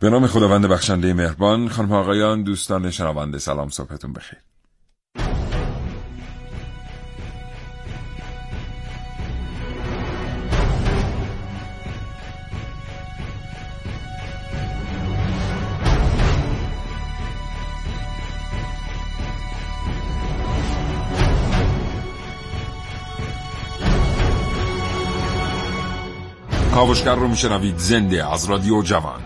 به 0.00 0.10
نام 0.10 0.26
خداوند 0.26 0.66
بخشنده 0.66 1.14
مهربان 1.14 1.68
خانم 1.68 1.92
آقایان 1.92 2.42
دوستان 2.42 2.90
شنونده 2.90 3.38
سلام 3.38 3.68
صبحتون 3.68 4.12
بخیر. 4.12 4.38
کاوشگر 26.74 27.14
رو 27.14 27.28
میشنوید. 27.28 27.78
زنده 27.78 28.32
از 28.32 28.44
رادیو 28.44 28.82
جوان. 28.82 29.20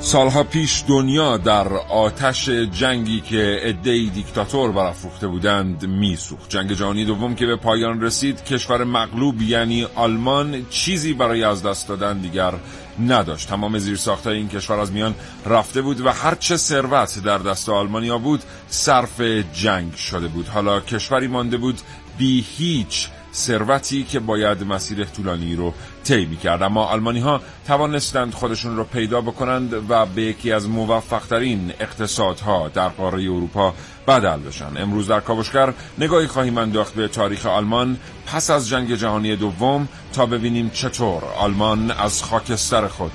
سالها 0.00 0.42
پیش 0.42 0.84
دنیا 0.88 1.36
در 1.36 1.68
آتش 1.88 2.48
جنگی 2.48 3.20
که 3.20 3.60
عدهای 3.62 4.06
دیکتاتور 4.06 4.72
برافروخته 4.72 5.26
بودند 5.26 5.86
میسوخت. 5.86 6.50
جنگ 6.50 6.72
جهانی 6.72 7.04
دوم 7.04 7.34
که 7.34 7.46
به 7.46 7.56
پایان 7.56 8.00
رسید 8.00 8.44
کشور 8.44 8.84
مغلوب 8.84 9.42
یعنی 9.42 9.86
آلمان 9.94 10.66
چیزی 10.70 11.12
برای 11.12 11.44
از 11.44 11.62
دست 11.62 11.88
دادن 11.88 12.18
دیگر 12.18 12.52
نداشت. 13.00 13.48
تمام 13.48 13.78
زیرساختهای 13.78 14.36
این 14.36 14.48
کشور 14.48 14.80
از 14.80 14.92
میان 14.92 15.14
رفته 15.46 15.82
بود 15.82 16.00
و 16.00 16.12
هرچه 16.12 16.56
ثروت 16.56 17.18
در 17.24 17.38
دست 17.38 17.68
آلمانیا 17.68 18.18
بود 18.18 18.42
صرف 18.68 19.20
جنگ 19.52 19.94
شده 19.94 20.28
بود. 20.28 20.48
حالا 20.48 20.80
کشوری 20.80 21.26
مانده 21.26 21.56
بود 21.56 21.80
بی 22.18 22.46
هیچ 22.56 23.08
ثروتی 23.38 24.04
که 24.04 24.20
باید 24.20 24.64
مسیر 24.64 25.04
طولانی 25.04 25.56
رو 25.56 25.74
طی 26.04 26.26
می‌کرد. 26.26 26.62
اما 26.62 26.84
آلمانی 26.84 27.20
ها 27.20 27.40
توانستند 27.66 28.34
خودشون 28.34 28.76
رو 28.76 28.84
پیدا 28.84 29.20
بکنند 29.20 29.90
و 29.90 30.06
به 30.06 30.22
یکی 30.22 30.52
از 30.52 30.68
موفقترین 30.68 31.72
اقتصادها 31.80 32.68
در 32.68 32.88
قاره 32.88 33.22
اروپا 33.22 33.74
بدل 34.08 34.36
بشن. 34.36 34.76
امروز 34.76 35.08
در 35.08 35.20
کاوشگر 35.20 35.72
نگاهی 35.98 36.26
خواهیم 36.26 36.58
انداخت 36.58 36.94
به 36.94 37.08
تاریخ 37.08 37.46
آلمان. 37.46 37.96
پس 38.26 38.50
از 38.50 38.68
جنگ 38.68 38.94
جهانی 38.94 39.36
دوم 39.36 39.88
تا 40.12 40.26
ببینیم 40.26 40.70
چطور 40.70 41.24
آلمان 41.38 41.90
از 41.90 42.22
خاکستر 42.22 42.88
خود 42.88 43.12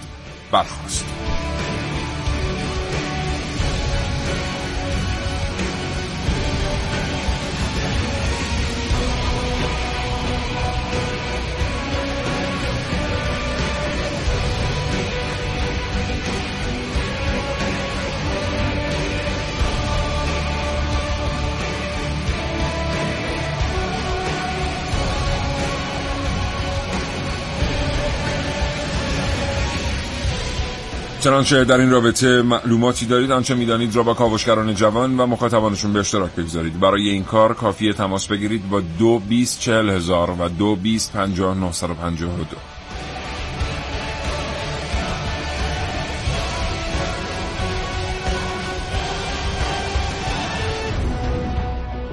برخواست 0.52 1.33
چنانچه 31.24 31.64
در 31.64 31.78
این 31.78 31.92
رابطه 31.92 32.42
معلوماتی 32.42 33.06
دارید 33.06 33.32
آنچه 33.32 33.56
می‌دانید 33.56 33.96
را 33.96 34.04
با 34.04 34.14
کاوشگران 34.14 34.76
جوان 34.76 35.20
و 35.20 35.26
مخاطبانشون 35.26 35.94
به 35.94 36.00
اشتراک 36.00 36.32
بگذارید. 36.32 36.80
برای 36.80 37.10
این 37.10 37.24
کار 37.24 37.54
کافی 37.54 37.94
تماس 37.94 38.28
بگیرید 38.28 38.70
با 38.70 38.82
دو 39.00 39.20
بیست 39.20 39.60
چهل 39.60 39.90
هزار 39.90 40.36
و 40.40 40.50
دو 40.50 40.76
بیست 40.76 41.14
پنجاه 41.14 41.56
دو. 41.56 42.58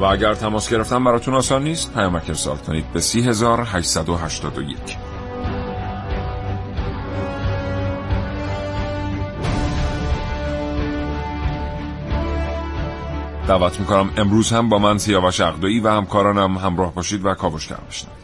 و 0.01 0.05
اگر 0.05 0.35
تماس 0.35 0.71
گرفتن 0.71 1.05
براتون 1.05 1.35
آسان 1.35 1.65
نیست 1.65 1.95
پیامک 1.95 2.25
ارسال 2.29 2.57
کنید 2.57 2.93
به 2.93 3.01
3881 3.01 5.10
دعوت 13.51 13.81
می‌کنم. 13.81 14.11
امروز 14.17 14.51
هم 14.53 14.69
با 14.69 14.79
من 14.79 14.99
سیاوش 14.99 15.41
اقدایی 15.41 15.81
و 15.81 15.89
همکارانم 15.89 16.59
همراه 16.59 16.95
باشید 16.95 17.25
و 17.25 17.35
کاوشگر 17.35 17.77
بشنوید. 17.89 18.21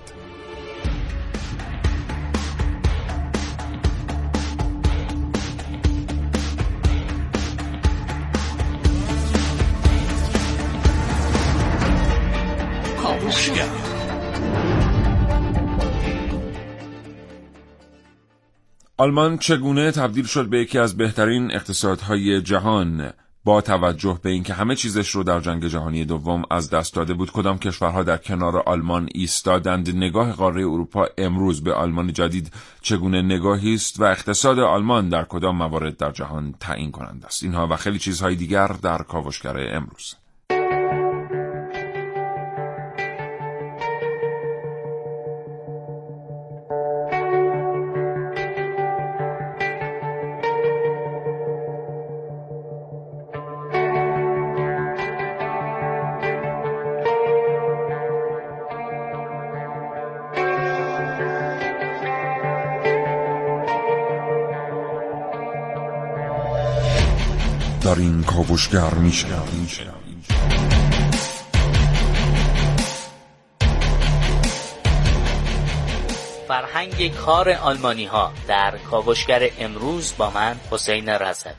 آلمان 18.98 19.38
چگونه 19.38 19.90
تبدیل 19.90 20.24
شد 20.24 20.48
به 20.48 20.58
یکی 20.58 20.78
از 20.78 20.96
بهترین 20.96 21.54
اقتصادهای 21.54 22.42
جهان؟ 22.42 23.12
با 23.46 23.60
توجه 23.60 24.18
به 24.22 24.30
اینکه 24.30 24.54
همه 24.54 24.74
چیزش 24.74 25.10
رو 25.10 25.22
در 25.22 25.40
جنگ 25.40 25.66
جهانی 25.66 26.04
دوم 26.04 26.42
از 26.50 26.70
دست 26.70 26.94
داده 26.94 27.14
بود 27.14 27.32
کدام 27.32 27.58
کشورها 27.58 28.02
در 28.02 28.16
کنار 28.16 28.58
آلمان 28.58 29.08
ایستادند؟ 29.14 29.96
نگاه 29.96 30.32
قاره 30.32 30.60
اروپا 30.60 31.06
امروز 31.18 31.62
به 31.62 31.74
آلمان 31.74 32.12
جدید 32.12 32.52
چگونه 32.82 33.22
نگاهی 33.22 33.74
است 33.74 34.00
و 34.00 34.04
اقتصاد 34.04 34.58
آلمان 34.58 35.08
در 35.08 35.24
کدام 35.24 35.56
موارد 35.56 35.96
در 35.96 36.10
جهان 36.10 36.54
تعیین 36.60 36.90
کننده 36.90 37.26
است؟ 37.26 37.42
اینها 37.42 37.66
و 37.66 37.76
خیلی 37.76 37.98
چیزهای 37.98 38.34
دیگر 38.34 38.66
در 38.66 38.98
کاوشگر 38.98 39.76
امروز. 39.76 40.14
کاوشگر 68.46 68.94
میشه 68.94 69.26
فرهنگ 76.48 77.14
کار 77.14 77.50
آلمانی 77.50 78.04
ها 78.04 78.32
در 78.48 78.78
کاوشگر 78.90 79.50
امروز 79.58 80.14
با 80.18 80.30
من 80.30 80.56
حسین 80.70 81.08
رزوی 81.08 81.52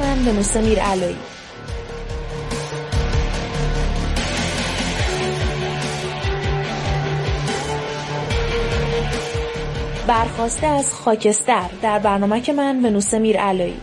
من 0.00 0.24
به 0.24 0.32
مستمیر 0.32 0.80
علایی 0.80 1.18
برخواسته 10.08 10.66
از 10.66 10.94
خاکستر 10.94 11.70
در 11.82 11.98
برنامه 11.98 12.40
که 12.40 12.52
من 12.52 12.84
ونوس 12.84 13.14
میر 13.14 13.36
علایی. 13.36 13.80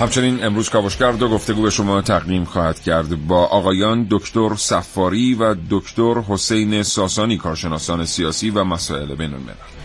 همچنین 0.00 0.44
امروز 0.44 0.70
کاوشگر 0.70 1.12
دو 1.12 1.28
گفتگو 1.28 1.62
به 1.62 1.70
شما 1.70 2.02
تقدیم 2.02 2.44
خواهد 2.44 2.80
کرد 2.80 3.26
با 3.26 3.44
آقایان 3.44 4.06
دکتر 4.10 4.54
سفاری 4.54 5.34
و 5.34 5.54
دکتر 5.70 6.14
حسین 6.28 6.82
ساسانی 6.82 7.36
کارشناسان 7.36 8.04
سیاسی 8.04 8.50
و 8.50 8.64
مسائل 8.64 9.14
بین 9.14 9.34
الملل 9.34 9.81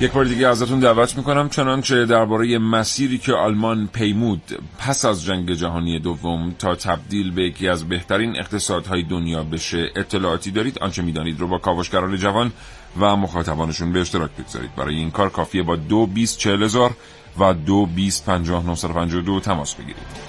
یک 0.00 0.12
بار 0.12 0.24
دیگه 0.24 0.48
ازتون 0.48 0.80
دعوت 0.80 1.16
می‌کنم. 1.16 1.48
چنانچه 1.48 2.06
درباره 2.06 2.58
مسیری 2.58 3.18
که 3.18 3.32
آلمان 3.32 3.86
پیمود 3.92 4.42
پس 4.78 5.04
از 5.04 5.24
جنگ 5.24 5.52
جهانی 5.52 5.98
دوم 5.98 6.54
تا 6.58 6.74
تبدیل 6.74 7.30
به 7.30 7.42
یکی 7.42 7.68
از 7.68 7.88
بهترین 7.88 8.38
اقتصادهای 8.38 9.02
دنیا 9.02 9.42
بشه 9.42 9.90
اطلاعاتی 9.96 10.50
دارید؟ 10.50 10.78
آنچه 10.78 11.02
می‌دانید 11.02 11.40
رو 11.40 11.48
با 11.48 11.58
کاوشگران 11.58 12.16
جوان 12.16 12.52
و 13.00 13.16
مخاطبانشون 13.16 13.92
به 13.92 14.00
اشتراک 14.00 14.30
بگذارید. 14.30 14.74
برای 14.76 14.94
این 14.94 15.10
کار 15.10 15.28
کافیه 15.28 15.62
با 15.62 15.76
دو 15.76 16.06
بیست 16.06 16.38
چهل 16.38 16.68
و 17.40 17.52
دو 17.54 17.86
بیست 17.86 18.26
پنجاه 18.26 18.64
تماس 19.40 19.74
بگیرید. 19.74 20.27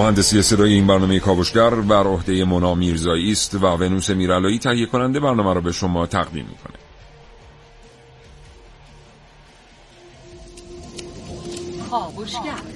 مهندسی 0.00 0.42
صدای 0.42 0.72
این 0.72 0.86
برنامه 0.86 1.20
کاوشگر 1.20 1.70
بر 1.70 2.06
عهده 2.06 2.44
مونا 2.44 2.74
میرزایی 2.74 3.32
است 3.32 3.54
و 3.54 3.66
ونوس 3.66 4.10
میرالایی 4.10 4.58
تهیه 4.58 4.86
کننده 4.86 5.20
برنامه 5.20 5.54
را 5.54 5.60
به 5.60 5.72
شما 5.72 6.06
تقدیم 6.06 6.46
می‌کنه. 6.46 6.78
کاوشگر. 11.90 12.69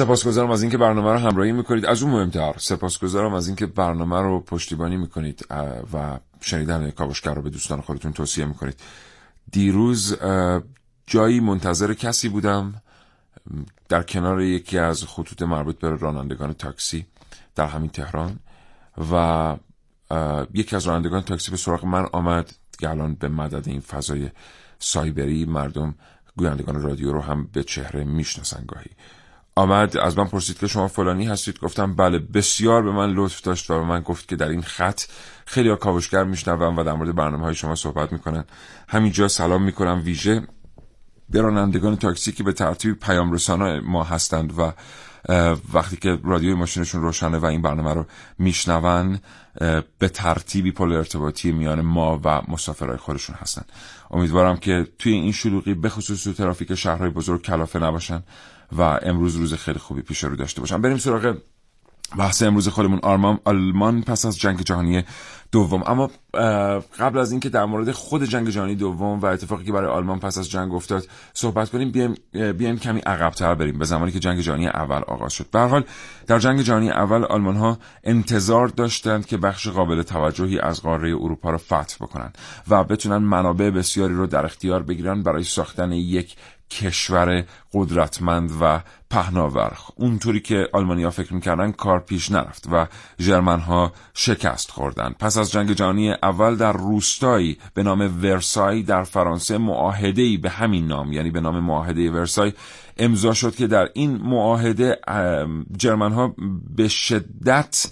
سپاسگزارم 0.00 0.50
از 0.50 0.62
اینکه 0.62 0.78
برنامه 0.78 1.12
رو 1.12 1.18
همراهی 1.18 1.52
می‌کنید. 1.52 1.86
از 1.86 2.02
اون 2.02 2.12
مهمتر 2.12 2.54
سپاسگزارم 2.58 3.34
از 3.34 3.46
اینکه 3.46 3.66
برنامه 3.66 4.20
رو 4.20 4.40
پشتیبانی 4.40 4.96
می‌کنید 4.96 5.46
و 5.92 6.18
شنیدن 6.40 6.90
کاوشگر 6.90 7.34
رو 7.34 7.42
به 7.42 7.50
دوستان 7.50 7.80
خودتون 7.80 8.12
توصیه 8.12 8.44
می‌کنید. 8.44 8.80
دیروز 9.52 10.16
جایی 11.06 11.40
منتظر 11.40 11.94
کسی 11.94 12.28
بودم. 12.28 12.82
در 13.88 14.02
کنار 14.02 14.42
یکی 14.42 14.78
از 14.78 15.04
خطوط 15.04 15.42
مربوط 15.42 15.78
به 15.78 15.96
رانندگان 15.96 16.52
تاکسی 16.52 17.06
در 17.54 17.66
همین 17.66 17.90
تهران 17.90 18.38
و 19.12 19.56
یکی 20.54 20.76
از 20.76 20.86
رانندگان 20.86 21.22
تاکسی 21.22 21.50
به 21.50 21.56
سراغ 21.56 21.84
من 21.84 22.06
آمد. 22.12 22.52
که 22.78 22.90
الان 22.90 23.14
به 23.14 23.28
مدد 23.28 23.68
این 23.68 23.80
فضای 23.80 24.30
سایبری 24.78 25.44
مردم 25.44 25.94
گویندگان 26.36 26.82
رادیو 26.82 27.12
رو 27.12 27.20
هم 27.20 27.48
به 27.52 27.62
چهره 27.62 28.04
می‌شناسن 28.04 28.64
گاهی. 28.68 28.90
آمد 29.54 29.96
از 29.96 30.18
من 30.18 30.24
پرسید 30.24 30.58
که 30.58 30.66
شما 30.66 30.88
فلانی 30.88 31.26
هستید؟ 31.26 31.58
گفتم 31.58 31.94
بله 31.94 32.18
بسیار 32.18 32.82
به 32.82 32.92
من 32.92 33.12
لطف 33.12 33.40
داشت 33.40 33.70
و 33.70 33.74
به 33.74 33.86
من 33.86 34.00
گفت 34.00 34.28
که 34.28 34.36
در 34.36 34.48
این 34.48 34.62
خط 34.62 35.02
خیلی 35.46 35.76
کاوشگر 35.76 36.24
میشنوم 36.24 36.76
و 36.76 36.84
در 36.84 36.92
مورد 36.92 37.14
برنامه 37.14 37.44
های 37.44 37.54
شما 37.54 37.74
صحبت 37.74 38.12
می‌کنن. 38.12 38.44
همینجا 38.88 39.28
سلام 39.28 39.62
می‌کنم 39.62 40.02
ویژه 40.04 40.42
به 41.30 41.40
رانندگان 41.40 41.96
تاکسی 41.96 42.32
که 42.32 42.42
به 42.42 42.52
ترتیب 42.52 42.98
پیام 42.98 43.32
رسانه 43.32 43.80
ما 43.80 44.04
هستند 44.04 44.58
و 44.58 44.72
وقتی 45.72 45.96
که 45.96 46.18
رادیوی 46.24 46.54
ماشینشون 46.54 47.02
روشنه 47.02 47.38
و 47.38 47.44
این 47.44 47.62
برنامه 47.62 47.94
رو 47.94 48.06
میشنون 48.38 49.18
به 49.98 50.08
ترتیبی 50.08 50.72
پل 50.72 50.92
ارتباطی 50.92 51.52
میان 51.52 51.80
ما 51.80 52.20
و 52.24 52.42
مسافرهای 52.48 52.96
خودشون 52.96 53.36
هستن. 53.36 53.62
امیدوارم 54.10 54.56
که 54.56 54.86
توی 54.98 55.12
این 55.12 55.32
شلوغی 55.32 55.74
بخصوص 55.74 56.24
تو 56.24 56.32
ترافیک 56.32 56.74
شهرهای 56.74 57.10
بزرگ 57.10 57.42
کلافه 57.42 57.78
نباشن. 57.78 58.22
و 58.72 58.82
امروز 58.82 59.36
روز 59.36 59.54
خیلی 59.54 59.78
خوبی 59.78 60.02
پیش 60.02 60.24
رو 60.24 60.36
داشته 60.36 60.60
باشم. 60.60 60.82
بریم 60.82 60.96
سراغ 60.96 61.36
بحث 62.18 62.42
امروز 62.42 62.68
خودمون. 62.68 63.00
آرمان 63.02 63.38
آلمان 63.44 64.02
پس 64.02 64.24
از 64.24 64.38
جنگ 64.38 64.62
جهانی 64.62 65.04
دوم. 65.52 65.82
اما 65.86 66.10
قبل 66.98 67.18
از 67.18 67.30
اینکه 67.30 67.48
در 67.48 67.64
مورد 67.64 67.90
خود 67.90 68.24
جنگ 68.24 68.48
جهانی 68.48 68.74
دوم 68.74 69.20
و 69.20 69.26
اتفاقی 69.26 69.64
که 69.64 69.72
برای 69.72 69.90
آلمان 69.90 70.18
پس 70.18 70.38
از 70.38 70.50
جنگ 70.50 70.74
افتاد 70.74 71.06
صحبت 71.32 71.70
کنیم 71.70 71.90
بیایم 71.90 72.14
بیایم 72.32 72.78
کمی 72.78 73.00
عقبتر 73.00 73.54
بریم 73.54 73.78
به 73.78 73.84
زمانی 73.84 74.12
که 74.12 74.18
جنگ 74.18 74.40
جهانی 74.40 74.68
اول 74.68 75.02
آغاز 75.06 75.32
شد. 75.32 75.46
به 75.52 75.60
حال 75.60 75.84
در 76.26 76.38
جنگ 76.38 76.60
جهانی 76.60 76.90
اول 76.90 77.24
آلمان 77.24 77.56
ها 77.56 77.78
انتظار 78.04 78.68
داشتند 78.68 79.26
که 79.26 79.36
بخش 79.36 79.68
قابل 79.68 80.02
توجهی 80.02 80.60
از 80.60 80.82
قاره 80.82 81.08
اروپا 81.08 81.50
را 81.50 81.58
فتح 81.58 81.96
بکنند 82.00 82.38
و 82.68 82.84
بتونن 82.84 83.18
منابع 83.18 83.70
بسیاری 83.70 84.14
رو 84.14 84.26
در 84.26 84.44
اختیار 84.44 84.82
بگیرن 84.82 85.22
برای 85.22 85.44
ساختن 85.44 85.92
یک 85.92 86.36
کشور 86.70 87.44
قدرتمند 87.72 88.50
و 88.60 88.80
پهناور 89.10 89.72
اونطوری 89.96 90.40
که 90.40 90.68
آلمانیا 90.72 91.10
فکر 91.10 91.34
می‌کردن 91.34 91.72
کار 91.72 92.00
پیش 92.00 92.30
نرفت 92.30 92.68
و 92.72 92.86
جرمن 93.18 93.60
ها 93.60 93.92
شکست 94.14 94.70
خوردن. 94.70 95.14
پس 95.18 95.36
از 95.36 95.52
جنگ 95.52 95.72
جهانی 95.72 96.10
اول 96.10 96.56
در 96.56 96.72
روستایی 96.72 97.58
به 97.74 97.82
نام 97.82 98.00
ورسای 98.22 98.82
در 98.82 99.04
فرانسه 99.04 99.58
معاهده 99.58 100.38
به 100.38 100.50
همین 100.50 100.86
نام 100.86 101.12
یعنی 101.12 101.30
به 101.30 101.40
نام 101.40 101.60
معاهده 101.60 102.10
ورسای 102.10 102.52
امضا 102.96 103.34
شد 103.34 103.54
که 103.54 103.66
در 103.66 103.88
این 103.94 104.16
معاهده 104.16 104.98
جرمن 105.76 106.12
ها 106.12 106.34
به 106.76 106.88
شدت 106.88 107.90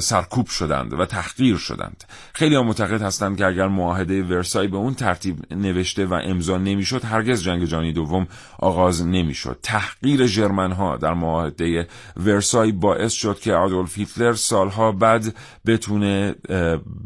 سرکوب 0.00 0.46
شدند 0.46 0.92
و 1.00 1.06
تحقیر 1.06 1.56
شدند. 1.56 2.04
خیلی 2.32 2.56
هم 2.56 2.66
معتقد 2.66 3.02
هستند 3.02 3.36
که 3.36 3.46
اگر 3.46 3.68
معاهده 3.68 4.22
ورسای 4.22 4.68
به 4.68 4.76
اون 4.76 4.94
ترتیب 4.94 5.36
نوشته 5.50 6.06
و 6.06 6.20
امضا 6.24 6.58
نمی‌شد 6.58 7.04
هرگز 7.04 7.42
جنگ 7.42 7.64
جهانی 7.64 7.92
دوم 7.92 8.26
آغاز 8.58 9.06
نمی‌شد. 9.06 9.58
تحقیر 9.62 10.26
جرمن 10.26 10.72
ها 10.72 10.96
در 10.96 11.14
معاهده 11.14 11.88
ورسای 12.16 12.72
باعث 12.72 13.12
شد 13.12 13.38
که 13.38 13.52
آدولف 13.52 13.98
هیتلر 13.98 14.32
سالها 14.32 14.92
بعد 14.92 15.34
بتونه 15.66 16.34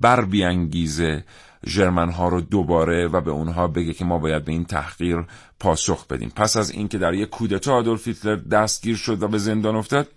بر 0.00 0.24
بیانگیزه 0.24 1.24
جرمن 1.66 2.10
ها 2.10 2.28
رو 2.28 2.40
دوباره 2.40 3.08
و 3.08 3.20
به 3.20 3.30
اونها 3.30 3.66
بگه 3.66 3.92
که 3.92 4.04
ما 4.04 4.18
باید 4.18 4.44
به 4.44 4.52
این 4.52 4.64
تحقیر 4.64 5.24
پاسخ 5.60 6.06
بدیم. 6.06 6.32
پس 6.36 6.56
از 6.56 6.70
اینکه 6.70 6.98
در 6.98 7.14
یک 7.14 7.30
کودتا 7.30 7.74
آدولف 7.74 8.08
هیتلر 8.08 8.36
دستگیر 8.36 8.96
شد 8.96 9.22
و 9.22 9.28
به 9.28 9.38
زندان 9.38 9.76
افتاد 9.76 10.08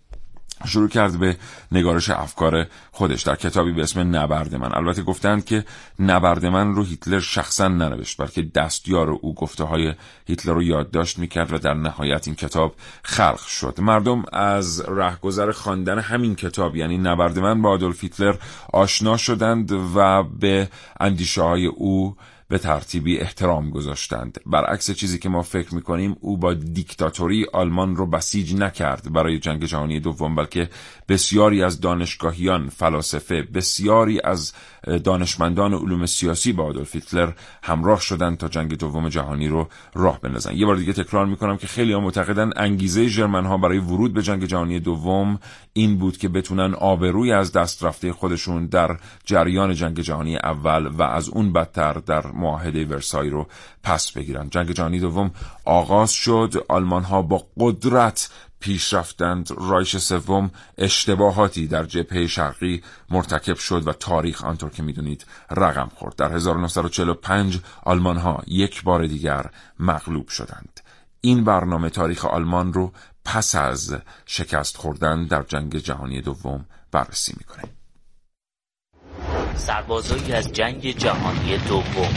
شروع 0.66 0.90
کرد 0.90 1.20
به 1.20 1.38
نگارش 1.72 2.10
افکار 2.10 2.68
خودش. 2.92 3.22
در 3.22 3.36
کتابی 3.36 3.72
به 3.72 3.82
اسم 3.82 4.16
نبرد 4.16 4.56
من. 4.56 4.76
البته 4.76 5.02
گفتند 5.02 5.46
که 5.46 5.66
نبرد 6.00 6.46
من 6.46 6.76
رو 6.76 6.84
هیتلر 6.84 7.20
شخصا 7.20 7.68
ننوشت 7.68 8.22
بلکه 8.22 8.42
دستیار 8.42 9.10
او 9.10 9.36
گفته 9.36 9.64
های 9.64 9.94
هیتلر 10.28 10.54
رو 10.54 10.64
یادداشت 10.64 11.20
می‌کرد 11.20 11.54
و 11.54 11.58
در 11.58 11.74
نهایت 11.74 12.28
این 12.28 12.36
کتاب 12.36 12.76
خلق 13.04 13.40
شد. 13.40 13.76
مردم 13.80 14.24
از 14.34 14.82
رهگذر 14.88 15.52
خواندن 15.52 16.00
همین 16.00 16.36
کتاب 16.36 16.76
یعنی 16.76 16.98
نبرد 16.98 17.40
من 17.40 17.62
با 17.62 17.70
آدولف 17.70 18.04
هیتلر 18.04 18.36
آشنا 18.74 19.18
شدند 19.18 19.72
و 19.96 20.24
به 20.24 20.70
اندیشه 21.00 21.42
های 21.42 21.66
او 21.66 22.16
به 22.52 22.58
ترتیبی 22.58 23.20
احترام 23.20 23.70
گذاشتند. 23.70 24.38
برعکس 24.46 24.92
چیزی 24.92 25.20
که 25.20 25.30
ما 25.30 25.42
فکر 25.42 25.76
می‌کنیم 25.76 26.16
او 26.20 26.38
با 26.38 26.54
دیکتاتوری 26.54 27.46
آلمان 27.54 27.96
رو 27.96 28.06
بسیج 28.06 28.56
نکرد. 28.56 29.14
برای 29.14 29.40
جنگ 29.40 29.66
جهانی 29.66 30.00
دوم 30.00 30.36
بلکه 30.36 30.70
بسیاری 31.10 31.64
از 31.64 31.82
دانشگاهیان 31.82 32.70
فلاسفه 32.70 33.42
بسیاری 33.42 34.22
از 34.24 34.54
دانشمندان 35.04 35.74
علوم 35.74 36.06
سیاسی 36.06 36.54
با 36.54 36.64
آدولف 36.64 36.96
هیتلر 36.96 37.32
همراه 37.64 38.00
شدند 38.00 38.38
تا 38.38 38.48
جنگ 38.48 38.78
دوم 38.78 39.10
جهانی 39.10 39.48
رو 39.48 39.68
راه 39.94 40.22
بندازن 40.22 40.56
یه 40.56 40.66
بار 40.66 40.76
دیگه 40.76 40.94
تکرار 40.94 41.26
می‌کنم 41.26 41.58
که 41.58 41.68
خیلی 41.68 41.94
ها 41.94 42.00
معتقدن 42.00 42.52
انگیزه 42.56 43.08
ژرمن 43.08 43.46
ها 43.46 43.58
برای 43.58 43.78
ورود 43.78 44.14
به 44.14 44.22
جنگ 44.22 44.46
جهانی 44.46 44.80
دوم 44.80 45.40
این 45.74 45.98
بود 45.98 46.18
که 46.18 46.30
بتونن 46.30 46.74
آبروی 46.74 47.32
از 47.32 47.52
دست 47.52 47.84
رفته 47.84 48.14
خودشون 48.14 48.66
در 48.66 48.98
جریان 49.26 49.74
جنگ 49.74 50.00
جهانی 50.00 50.38
اول 50.38 50.88
و 50.88 51.04
از 51.04 51.30
اون 51.30 51.54
بدتر 51.54 51.94
در 51.94 52.28
معاهده 52.28 52.86
ورسای 52.86 53.30
رو 53.30 53.48
پس 53.84 54.12
بگیرن. 54.12 54.50
جنگ 54.50 54.72
جهانی 54.72 55.00
دوم 55.00 55.32
آغاز 55.66 56.12
شد. 56.12 56.66
آلمان 56.70 57.04
ها 57.04 57.22
با 57.22 57.46
قدرت 57.60 58.30
پیش 58.62 58.94
رفتند 58.94 59.50
رایش 59.58 59.98
سوم 59.98 60.52
اشتباهاتی 60.78 61.68
در 61.68 61.84
جبهه 61.84 62.28
شرقی 62.28 62.84
مرتکب 63.10 63.58
شد 63.58 63.88
و 63.88 63.94
تاریخ 63.94 64.44
آنطور 64.44 64.70
که 64.70 64.84
می‌دونید 64.84 65.26
رقم 65.52 65.90
خورد. 65.96 66.16
در 66.16 66.34
1945 66.34 67.60
آلمان 67.84 68.18
ها 68.18 68.44
یک 68.48 68.84
بار 68.84 69.08
دیگر 69.08 69.46
مغلوب 69.80 70.28
شدند. 70.28 70.80
این 71.22 71.44
برنامه 71.44 71.90
تاریخ 71.90 72.26
آلمان 72.26 72.74
رو 72.74 72.94
پس 73.26 73.56
از 73.56 73.96
شکست 74.26 74.78
خوردن 74.78 75.26
در 75.26 75.44
جنگ 75.44 75.78
جهانی 75.78 76.22
دوم 76.22 76.66
بررسی 76.92 77.34
می‌کنه. 77.38 77.64
سربازایی 79.56 80.34
از 80.34 80.52
جنگ 80.54 80.98
جهانی 80.98 81.58
دوم. 81.58 82.14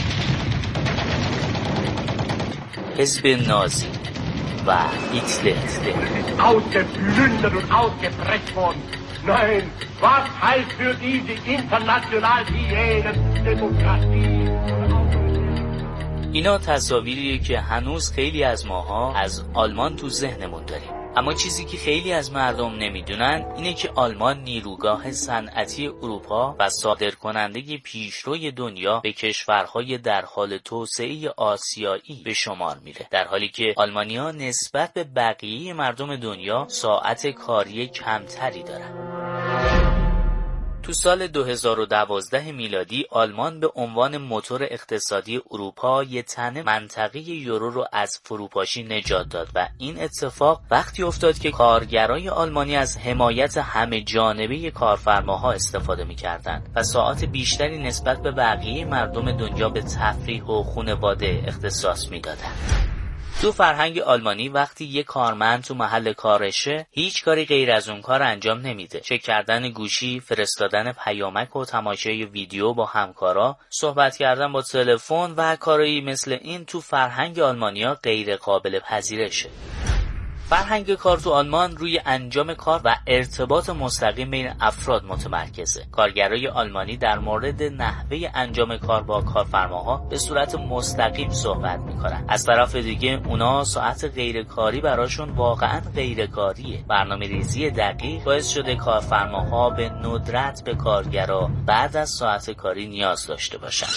حزب 2.97 3.27
نازی. 3.27 4.14
و 4.67 4.71
هیتلر 5.13 5.55
ausgeplündert 6.39 7.53
und 7.55 7.71
ausgeprägt 7.71 8.55
worden. 8.55 8.81
Nein, 9.25 9.63
was 9.99 10.25
heißt 10.41 10.71
für 10.79 10.93
diese 10.95 11.33
international 11.57 12.43
Demokratie? 13.45 14.45
اینا 16.35 16.57
تصاویریه 16.57 17.37
که 17.37 17.59
هنوز 17.59 18.11
خیلی 18.11 18.43
از 18.43 18.65
ماها 18.65 19.15
از 19.15 19.43
آلمان 19.53 19.95
تو 19.95 20.09
ذهنمون 20.09 20.65
داریم 20.65 20.94
اما 21.17 21.33
چیزی 21.33 21.65
که 21.65 21.77
خیلی 21.77 22.13
از 22.13 22.31
مردم 22.31 22.75
نمی‌دونن 22.75 23.45
اینه 23.55 23.73
که 23.73 23.91
آلمان 23.95 24.39
نیروگاه 24.43 25.11
صنعتی 25.11 25.87
اروپا 25.87 26.55
و 26.59 26.69
صادرکننده 26.69 27.77
پیشروی 27.77 28.51
دنیا 28.51 28.99
به 28.99 29.13
کشورهای 29.13 29.97
در 29.97 30.25
حال 30.25 30.57
توسعه 30.57 31.29
آسیایی 31.37 32.21
به 32.25 32.33
شمار 32.33 32.77
میره. 32.83 33.07
در 33.11 33.27
حالی 33.27 33.49
که 33.49 33.73
آلمانیا 33.77 34.31
نسبت 34.31 34.93
به 34.93 35.03
بقیه 35.03 35.73
مردم 35.73 36.15
دنیا 36.15 36.65
ساعت 36.69 37.27
کاری 37.27 37.87
کمتری 37.87 38.63
دارن. 38.63 39.04
تو 40.85 40.93
سال 40.93 41.27
2012 41.27 42.51
میلادی 42.51 43.05
آلمان 43.11 43.59
به 43.59 43.67
عنوان 43.75 44.17
موتور 44.17 44.63
اقتصادی 44.63 45.41
اروپا 45.51 46.03
یه 46.03 46.23
تنه 46.23 46.63
منطقه 46.63 47.19
یورو 47.19 47.69
رو 47.69 47.85
از 47.91 48.19
فروپاشی 48.23 48.83
نجات 48.83 49.29
داد 49.29 49.47
و 49.55 49.67
این 49.77 49.99
اتفاق 50.03 50.61
وقتی 50.71 51.03
افتاد 51.03 51.39
که 51.39 51.51
کارگرای 51.51 52.29
آلمانی 52.29 52.75
از 52.75 52.97
حمایت 52.97 53.57
همه 53.57 54.01
جانبه 54.01 54.71
کارفرماها 54.71 55.51
استفاده 55.51 56.03
می‌کردند 56.03 56.69
و 56.75 56.83
ساعت 56.83 57.23
بیشتری 57.23 57.83
نسبت 57.83 58.21
به 58.21 58.31
بقیه 58.31 58.85
مردم 58.85 59.37
دنیا 59.37 59.69
به 59.69 59.81
تفریح 59.81 60.43
و 60.43 60.63
خونواده 60.63 61.43
اختصاص 61.47 62.09
می‌دادند. 62.09 62.94
تو 63.41 63.51
فرهنگ 63.51 63.99
آلمانی 63.99 64.49
وقتی 64.49 64.85
یه 64.85 65.03
کارمند 65.03 65.63
تو 65.63 65.75
محل 65.75 66.13
کارشه 66.13 66.87
هیچ 66.91 67.23
کاری 67.23 67.45
غیر 67.45 67.71
از 67.71 67.89
اون 67.89 68.01
کار 68.01 68.23
انجام 68.23 68.61
نمیده. 68.61 68.99
چه 68.99 69.17
کردن 69.17 69.69
گوشی 69.69 70.19
فرستادن 70.19 70.91
پیامک 70.91 71.55
و 71.55 71.65
تماشای 71.65 72.25
ویدیو 72.25 72.73
با 72.73 72.85
همکارا 72.85 73.57
صحبت 73.69 74.17
کردن 74.17 74.51
با 74.51 74.61
تلفن 74.61 75.33
و 75.37 75.55
کارایی 75.55 76.01
مثل 76.01 76.37
این 76.41 76.65
تو 76.65 76.81
فرهنگ 76.81 77.39
آلمانیا 77.39 77.93
غیر 77.93 78.35
قابل 78.35 78.79
پذیرشه. 78.79 79.49
فرهنگ 80.49 80.93
کار 80.93 81.17
تو 81.17 81.31
آلمان 81.31 81.77
روی 81.77 82.01
انجام 82.05 82.53
کار 82.53 82.81
و 82.83 82.95
ارتباط 83.07 83.69
مستقیم 83.69 84.31
بین 84.31 84.53
افراد 84.61 85.05
متمرکزه. 85.05 85.85
کارگرای 85.91 86.47
آلمانی 86.47 86.97
در 86.97 87.19
مورد 87.19 87.63
نحوه 87.63 88.29
انجام 88.33 88.77
کار 88.77 89.03
با 89.03 89.21
کارفرماها 89.21 89.97
به 89.97 90.17
صورت 90.17 90.55
مستقیم 90.55 91.29
صحبت 91.29 91.79
می‌کنن. 91.79 92.25
از 92.27 92.45
طرف 92.45 92.75
دیگه 92.75 93.21
اونا 93.25 93.63
ساعت 93.63 94.05
غیرکاری 94.15 94.81
براشون 94.81 95.29
واقعا 95.29 95.81
غیرکاریه. 95.95 96.83
برنامه 96.87 97.27
ریزی 97.27 97.69
دقیق 97.69 98.23
باعث 98.23 98.49
شده 98.49 98.75
کارفرماها 98.75 99.69
به 99.69 99.89
ندرت 99.89 100.63
به 100.63 100.75
کارگرا 100.75 101.49
بعد 101.65 101.97
از 101.97 102.09
ساعت 102.09 102.51
کاری 102.51 102.87
نیاز 102.87 103.27
داشته 103.27 103.57
باشن. 103.57 103.87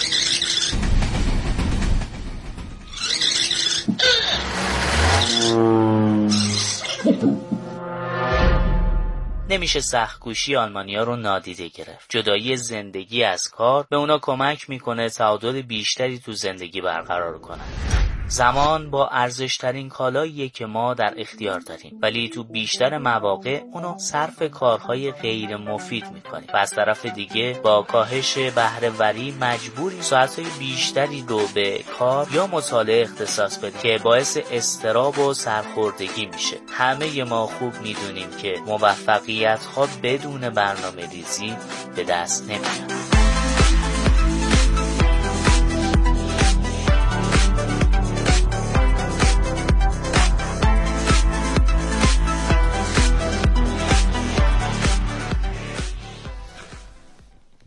نمیشه 9.49 9.79
سختگوشی 9.79 10.55
آلمانیا 10.55 11.03
رو 11.03 11.15
نادیده 11.15 11.67
گرفت. 11.67 12.05
جدایی 12.09 12.57
زندگی 12.57 13.23
از 13.23 13.47
کار 13.47 13.85
به 13.89 13.95
اونا 13.95 14.19
کمک 14.21 14.69
می‌کنه 14.69 15.09
تعادل 15.09 15.61
بیشتری 15.61 16.19
تو 16.19 16.31
زندگی 16.31 16.81
برقرار 16.81 17.39
کنن 17.39 17.98
زمان 18.29 18.89
با 18.89 19.07
ارزشترین 19.07 19.89
کالاییه 19.89 20.49
که 20.49 20.65
ما 20.65 20.93
در 20.93 21.13
اختیار 21.17 21.59
داریم. 21.59 21.99
ولی 22.01 22.29
تو 22.29 22.43
بیشتر 22.43 22.97
مواقع 22.97 23.61
اونو 23.73 23.97
صرف 23.97 24.43
کارهای 24.43 25.11
غیر 25.11 25.57
مفید 25.57 26.11
می‌کنیم. 26.13 26.47
و 26.53 26.57
از 26.57 26.71
طرف 26.71 27.05
دیگه 27.05 27.59
با 27.63 27.81
کاهش 27.81 28.37
بهرهوری 28.37 29.37
مجبوری 29.41 30.01
ساعتهای 30.01 30.47
بیشتری 30.59 31.25
رو 31.27 31.41
به 31.53 31.83
کار 31.99 32.27
یا 32.33 32.47
مطالعه 32.47 33.01
اختصاص 33.01 33.57
بدیم 33.57 33.81
که 33.81 33.99
باعث 34.03 34.37
استراب 34.51 35.19
و 35.19 35.33
سرخوردگی 35.33 36.25
میشه. 36.25 36.57
همه 36.71 37.23
ما 37.23 37.47
خوب 37.47 37.73
می‌دونیم 37.81 38.29
که 38.41 38.55
موفقیت 38.65 39.65
ها 39.65 39.87
بدون 40.03 40.49
برنامه 40.49 41.09
ریزی 41.09 41.55
به 41.95 42.03
دست 42.03 42.43
نمیاد 42.43 43.18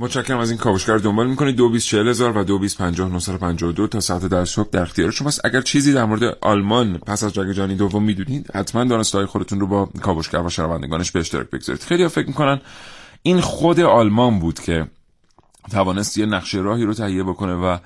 متشکرم 0.03 0.39
از 0.39 0.51
این 0.51 0.59
کاوشگر 0.59 0.99
دنبال 0.99 1.27
می‌کنید. 1.27 1.57
دو 1.57 1.69
بیس 1.69 1.85
چهل 1.85 2.09
هزار 2.09 2.39
و 2.39 2.45
دو 2.45 2.59
بیس 2.59 2.77
پنجاه 2.77 3.73
دو 3.73 3.87
تا 3.87 4.01
ساعت 4.01 4.27
در 4.27 4.45
صبح 4.45 4.71
در 4.71 4.83
اختیار 4.83 5.11
شماست. 5.11 5.41
اگر 5.45 5.61
چیزی 5.61 5.93
در 5.93 6.05
مورد 6.05 6.39
آلمان 6.41 6.99
پس 6.99 7.25
از 7.25 7.33
جنگ 7.33 7.53
جهانی 7.53 7.75
دوم 7.75 8.03
می‌دونید 8.03 8.51
حتما 8.55 8.85
دانستهای 8.85 9.27
خودتون 9.27 9.61
رو 9.61 9.67
با 9.67 9.89
کاوشگر 10.03 10.43
و 10.43 10.49
شنوندگانش 10.49 11.11
به 11.11 11.21
اشتراک 11.21 11.51
بگذارید. 11.51 11.83
خیلی 11.83 12.09
فکر 12.09 12.27
می‌کنن 12.27 12.61
این 13.23 13.41
خود 13.41 13.81
آلمان 13.81 14.39
بود 14.39 14.61
که 14.61 14.87
توانست 15.71 16.19
یه 16.19 16.27
نقشه 16.27 16.59
راهی 16.59 16.85
رو 16.85 16.95
تهیه 16.95 17.23
بکنه 17.23 17.55
و 17.55 17.79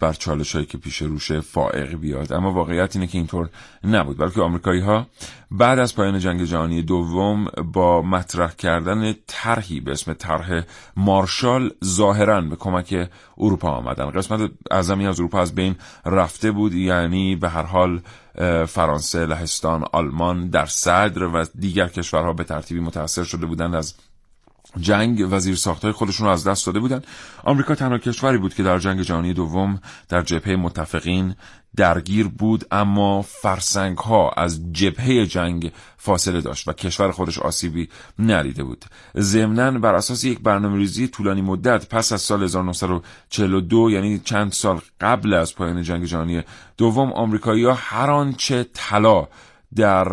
بر 0.00 0.12
چالش 0.18 0.54
هایی 0.54 0.66
که 0.66 0.78
پیش 0.78 1.02
روشه 1.02 1.40
فائق 1.40 1.94
بیاد. 1.94 2.32
اما 2.32 2.52
واقعیت 2.52 2.96
اینه 2.96 3.06
که 3.06 3.18
اینطور 3.18 3.48
نبود. 3.84 4.18
بلکه 4.18 4.40
آمریکایی 4.40 4.80
ها 4.80 5.06
بعد 5.50 5.78
از 5.78 5.96
پایان 5.96 6.18
جنگ 6.18 6.44
جهانی 6.44 6.82
دوم 6.82 7.44
با 7.44 8.02
مطرح 8.02 8.54
کردن 8.54 9.14
طرحی 9.26 9.80
به 9.80 9.92
اسم 9.92 10.12
طرح 10.12 10.62
مارشال 10.96 11.70
ظاهرا 11.84 12.40
به 12.40 12.56
کمک 12.56 13.10
اروپا 13.38 13.70
آمدن. 13.70 14.10
قسمت 14.10 14.50
اعظمی 14.70 15.06
از 15.06 15.20
اروپا 15.20 15.40
از 15.40 15.54
بین 15.54 15.76
رفته 16.06 16.50
بود 16.50 16.74
یعنی 16.74 17.36
به 17.36 17.48
هر 17.48 17.62
حال 17.62 18.00
فرانسه، 18.66 19.26
لهستان، 19.26 19.84
آلمان 19.92 20.48
در 20.48 20.66
صدر 20.66 21.22
و 21.22 21.44
دیگر 21.58 21.88
کشورها 21.88 22.32
به 22.32 22.44
ترتیبی 22.44 22.80
متاثر 22.80 23.24
شده 23.24 23.46
بودند 23.46 23.74
از 23.74 23.94
جنگ 24.80 25.26
وزیر 25.30 25.54
ساختای 25.54 25.92
خودشون 25.92 26.26
رو 26.26 26.32
از 26.32 26.46
دست 26.46 26.66
داده 26.66 26.80
بودن. 26.80 27.02
آمریکا 27.44 27.74
تنها 27.74 27.98
کشوری 27.98 28.38
بود 28.38 28.54
که 28.54 28.62
در 28.62 28.78
جنگ 28.78 29.02
جهانی 29.02 29.32
دوم 29.32 29.80
در 30.08 30.22
جبهه 30.22 30.56
متفقین 30.56 31.34
درگیر 31.76 32.28
بود 32.28 32.64
اما 32.70 33.22
فرسنگ 33.22 33.98
ها 33.98 34.30
از 34.30 34.72
جبهه 34.72 35.26
جنگ 35.26 35.72
فاصله 35.96 36.40
داشت 36.40 36.68
و 36.68 36.72
کشور 36.72 37.10
خودش 37.10 37.38
آسیبی 37.38 37.88
ندیده 38.18 38.64
بود. 38.64 38.84
ضمنا 39.18 39.70
بر 39.70 39.94
اساس 39.94 40.24
یک 40.24 40.40
برنامه 40.40 40.78
ریزی 40.78 41.08
طولانی 41.08 41.42
مدت 41.42 41.88
پس 41.88 42.12
از 42.12 42.20
سال 42.20 42.42
1942 42.42 43.90
یعنی 43.90 44.18
چند 44.18 44.52
سال 44.52 44.80
قبل 45.00 45.34
از 45.34 45.54
پایان 45.54 45.82
جنگ 45.82 46.04
جهانی 46.04 46.42
دوم 46.76 47.12
آمریکایی‌ها 47.12 47.74
هر 47.74 48.10
آنچه 48.10 48.66
طلا 48.74 49.28
در 49.76 50.04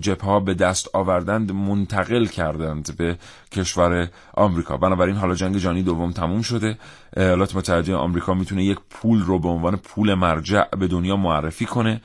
جبهه 0.00 0.40
به 0.40 0.54
دست 0.54 0.88
آوردند 0.92 1.52
منتقل 1.52 2.26
کردند 2.26 2.96
به 2.96 3.18
کشور 3.52 4.08
آمریکا. 4.34 4.76
بنابراین 4.76 5.16
حالا 5.16 5.34
جنگ 5.34 5.56
جهانی 5.56 5.82
دوم 5.82 6.12
تموم 6.12 6.42
شده. 6.42 6.78
ایالات 7.16 7.56
متحده 7.56 7.94
آمریکا 7.94 8.34
می‌تونه 8.34 8.64
یک 8.64 8.78
پول 8.90 9.22
رو 9.22 9.38
به 9.38 9.48
عنوان 9.48 9.76
پول 9.76 10.14
مرجع 10.14 10.64
به 10.78 10.88
دنیا 10.88 11.16
معرفی 11.16 11.66
کنه 11.66 12.00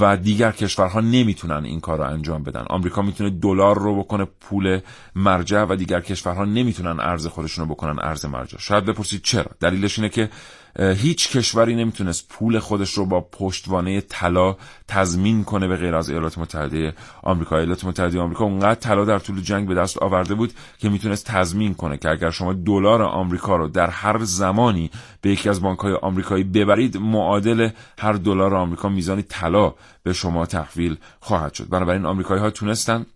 و 0.00 0.16
دیگر 0.16 0.50
کشورها 0.50 1.00
نمی‌تونن 1.00 1.64
این 1.64 1.80
کار 1.80 1.98
رو 1.98 2.04
انجام 2.04 2.42
بدن. 2.42 2.64
آمریکا 2.70 3.02
می‌تونه 3.02 3.30
دلار 3.30 3.78
رو 3.78 3.98
بکنه 3.98 4.26
پول 4.40 4.80
مرجع 5.16 5.62
و 5.62 5.76
دیگر 5.76 6.00
کشورها 6.00 6.44
نمی‌تونن 6.44 7.00
ارز 7.00 7.26
خودشون 7.26 7.68
رو 7.68 7.74
بکنن 7.74 7.98
ارز 8.02 8.24
مرجع. 8.24 8.58
شاید 8.58 8.84
بپرسید 8.84 9.22
چرا؟ 9.22 9.50
دلیلش 9.60 9.98
اینه 9.98 10.08
که 10.08 10.30
هیچ 10.78 11.36
کشوری 11.36 11.76
نمی‌تونست 11.76 12.28
پول 12.28 12.58
خودش 12.58 12.90
رو 12.90 13.06
با 13.06 13.20
پشتوانه 13.20 14.00
طلا 14.00 14.56
تضمین 14.88 15.44
کنه 15.44 15.68
به 15.68 15.76
غیر 15.76 15.94
از 15.94 16.10
ایالات 16.10 16.38
متحده 16.38 16.94
آمریکا. 17.22 17.56
ایالات 17.56 17.84
متحده 17.84 18.20
آمریکا 18.20 18.44
اونقدر 18.44 18.74
طلا 18.74 19.04
در 19.04 19.18
طول 19.18 19.40
جنگ 19.40 19.68
به 19.68 19.74
دست 19.74 19.98
آورده 19.98 20.34
بود 20.34 20.52
که 20.78 20.88
می‌تونست 20.88 21.26
تضمین 21.26 21.74
کنه 21.74 21.96
که 21.96 22.10
اگر 22.10 22.30
شما 22.30 22.52
دلار 22.52 23.02
آمریکا 23.02 23.56
رو 23.56 23.68
در 23.68 23.90
هر 23.90 24.24
زمانی 24.24 24.90
به 25.20 25.30
یکی 25.30 25.48
از 25.48 25.62
بانکهای 25.62 25.94
آمریکایی 25.94 26.44
ببرید 26.44 26.96
معادل 26.96 27.68
هر 27.98 28.12
دلار 28.12 28.54
آمریکا 28.54 28.88
میزانی 28.88 29.22
طلا 29.22 29.74
به 30.02 30.12
شما 30.12 30.46
تحویل 30.46 30.96
خواهد 31.20 31.54
شد. 31.54 31.68
بنابراین 31.68 32.06
آمریکایی 32.06 32.40
ها 32.40 32.50
تونستن 32.50 33.06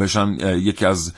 بشن 0.00 0.36
یکی 0.40 0.86
از 0.86 1.12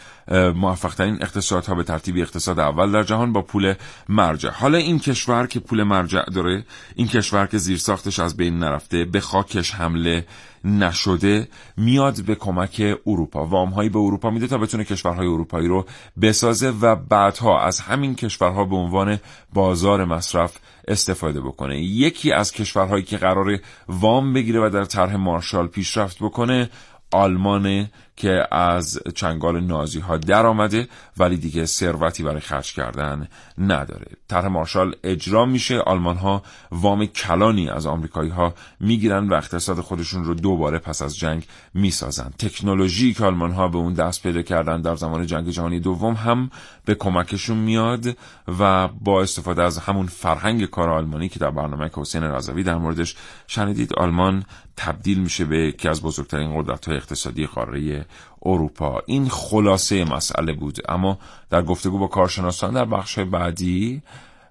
موفق 0.55 0.95
ترین 0.95 1.19
اقتصادها 1.23 1.75
به 1.75 1.83
ترتیب 1.83 2.17
اقتصاد 2.19 2.61
اول 2.61 2.93
در 2.93 3.02
جهان 3.02 3.33
با 3.33 3.43
پول 3.43 3.75
مرجع. 4.09 4.50
حالا 4.50 4.79
این 4.79 4.99
کشور 4.99 5.47
که 5.47 5.61
پول 5.61 5.83
مرجع 5.83 6.23
داره 6.25 6.64
این 6.95 7.09
کشور 7.09 7.47
که 7.47 7.59
زیر 7.59 7.79
ساختش 7.79 8.19
از 8.19 8.37
بین 8.37 8.59
نرفته 8.59 9.05
به 9.05 9.21
خاکش 9.21 9.75
حمله 9.75 10.26
نشده 10.64 11.49
میاد 11.76 12.23
به 12.23 12.35
کمک 12.35 12.99
اروپا. 13.07 13.47
وامهایی 13.47 13.88
به 13.88 13.99
اروپا 13.99 14.31
میده 14.31 14.47
تا 14.47 14.59
بتونه 14.59 14.85
کشورهای 14.85 15.26
اروپایی 15.26 15.69
رو 15.69 15.87
بسازه 16.23 16.71
و 16.71 16.97
بعدها 16.97 17.62
از 17.62 17.81
همین 17.81 18.14
کشورها 18.14 18.64
به 18.64 18.76
عنوان 18.76 19.19
بازار 19.52 20.05
مصرف 20.05 20.59
استفاده 20.88 21.41
بکنه. 21.41 21.83
یکی 21.83 22.33
از 22.33 22.52
کشورهایی 22.52 23.05
که 23.05 23.17
قرار 23.17 23.59
وام 23.88 24.33
بگیره 24.33 24.67
و 24.67 24.71
در 24.71 24.85
طرح 24.85 25.17
مارشال 25.17 25.67
پیشرفت 25.67 26.19
بکنه 26.19 26.71
آلمان 27.12 27.88
که 28.23 28.47
از 28.50 28.99
چنگال 29.14 29.61
نازی 29.61 30.00
ها 30.00 30.17
در 30.17 30.47
آمده 30.47 30.88
ولی 31.19 31.37
دیگه 31.37 31.67
ثروتی 31.67 32.23
برای 32.23 32.41
خرج 32.41 32.73
کردن 32.73 33.29
نداره. 33.59 34.07
طرح 34.29 34.47
مارشال 34.47 34.95
اجرا 35.05 35.47
میشه. 35.47 35.79
آلمان 35.79 36.17
ها 36.17 36.43
وام 36.71 37.07
کلانی 37.07 37.71
از 37.71 37.87
آمریکایی 37.87 38.31
ها 38.31 38.55
می‌گیرن 38.81 39.29
و 39.29 39.35
اقتصاد 39.35 39.81
خودشون 39.81 40.25
رو 40.25 40.35
دوباره 40.35 40.79
پس 40.79 41.02
از 41.02 41.17
جنگ 41.17 41.47
می‌سازن. 41.75 42.31
تکنولوژی 42.38 43.14
که 43.14 43.25
آلمان 43.25 43.52
ها 43.52 43.69
به 43.69 43.79
اون 43.79 43.93
دست 43.93 44.23
پیدا 44.23 44.43
کردن 44.43 44.81
در 44.81 44.97
زمان 44.97 45.26
جنگ 45.26 45.49
جهانی 45.49 45.81
دوم 45.81 46.14
هم 46.14 46.50
به 46.85 46.95
کمکشون 46.95 47.57
میاد 47.57 48.17
و 48.59 48.89
با 48.89 49.23
استفاده 49.23 49.62
از 49.62 49.79
همون 49.79 50.07
فرهنگ 50.07 50.65
کار 50.65 50.91
آلمانی 50.91 51.29
که 51.29 51.39
در 51.39 51.51
برنامه 51.51 51.91
حسین 51.95 52.23
رضوی 52.23 52.62
در 52.62 52.77
موردش 52.77 53.17
شنیدید 53.47 53.95
آلمان 53.95 54.45
تبدیل 54.77 55.21
میشه 55.21 55.45
به 55.45 55.59
یکی 55.59 55.89
از 55.89 56.03
بزرگترین 56.03 56.62
قدرت 56.62 56.89
های 56.89 56.97
اقتصادی 56.97 57.47
قاره 57.47 58.07
اروپا. 58.43 59.03
این 59.07 59.29
خلاصه 59.29 60.05
مسئله 60.05 60.53
بود 60.53 60.79
اما 60.89 61.19
در 61.51 61.62
گفتگو 61.62 61.99
با 61.99 62.07
کارشناسان 62.07 62.75
در 62.75 62.85
بخش 62.85 63.19
بعدی 63.19 64.03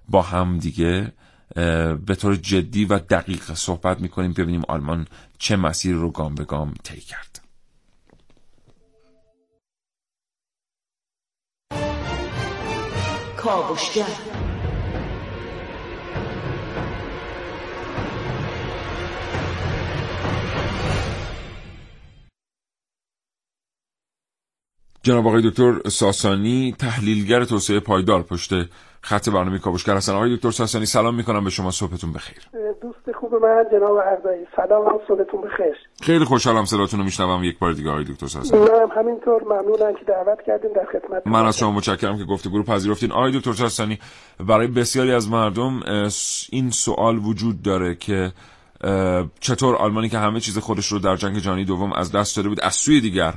با 0.08 0.22
هم 0.22 0.58
دیگه 0.58 1.12
به 2.06 2.14
طور 2.18 2.36
جدی 2.36 2.84
و 2.84 2.98
دقیق 2.98 3.54
صحبت 3.54 4.00
می‌کنیم 4.00 4.32
ببینیم 4.32 4.62
آلمان 4.68 5.06
چه 5.38 5.56
مسیر 5.56 5.94
رو 5.94 6.10
گام 6.10 6.34
به 6.34 6.44
گام 6.44 6.74
طی 6.84 7.00
کرد. 7.00 7.41
کاوشگر 13.42 14.06
جناب 25.02 25.26
آقای 25.26 25.50
دکتر 25.50 25.88
ساسانی 25.88 26.74
تحلیلگر 26.78 27.44
توسعه 27.44 27.80
پایدار 27.80 28.22
پشت 28.22 28.50
خط 29.00 29.28
برنامه 29.28 29.58
کاوشگر 29.58 29.96
هستن. 29.96 30.12
آقای 30.12 30.36
دکتر 30.36 30.50
ساسانی 30.50 30.86
سلام 30.86 31.14
می‌کنم. 31.14 31.44
به 31.44 31.50
شما 31.50 31.70
صبحتون 31.70 32.12
بخیر. 32.12 32.48
دوست 32.82 33.11
خوب 33.32 33.44
من 33.44 33.64
جناب 33.72 33.96
اردایی. 33.96 34.46
سلام 34.56 34.86
هم 34.86 34.98
صبحتون 35.08 35.40
بخیر 35.40 35.76
خیلی 36.02 36.24
خوشحالم 36.24 36.64
صداتون 36.64 37.00
رو 37.00 37.04
میشنوم. 37.04 37.44
یک 37.44 37.58
بار 37.58 37.72
دیگه 37.72 37.90
آقای 37.90 38.04
دکتر 38.04 38.26
ساسانی 38.26 38.62
منم 38.62 38.88
همینطور. 38.96 39.42
ممنونم 39.42 39.94
که 39.94 40.04
دعوت 40.04 40.42
کردین 40.46 40.72
در 40.72 40.84
خدمت 40.92 41.26
من 41.26 41.46
از 41.46 41.58
شما 41.58 41.72
متشکرم 41.72 42.18
که 42.18 42.24
گفتگو 42.24 42.58
رو 42.58 42.62
پذیرفتین. 42.64 43.12
آقای 43.12 43.38
دکتر 43.38 43.52
ساسانی 43.52 43.98
برای 44.40 44.66
بسیاری 44.66 45.12
از 45.12 45.30
مردم 45.30 45.80
این 46.50 46.70
سوال 46.70 47.18
وجود 47.18 47.62
داره 47.62 47.94
که 47.94 48.32
چطور 49.40 49.76
آلمانی 49.76 50.08
که 50.08 50.18
همه 50.18 50.40
چیز 50.40 50.58
خودش 50.58 50.86
رو 50.86 50.98
در 50.98 51.16
جنگ 51.16 51.38
جهانی 51.38 51.64
دوم 51.64 51.92
از 51.92 52.12
دست 52.12 52.36
داده 52.36 52.48
بود 52.48 52.60
از 52.60 52.74
سوی 52.74 53.00
دیگر 53.00 53.34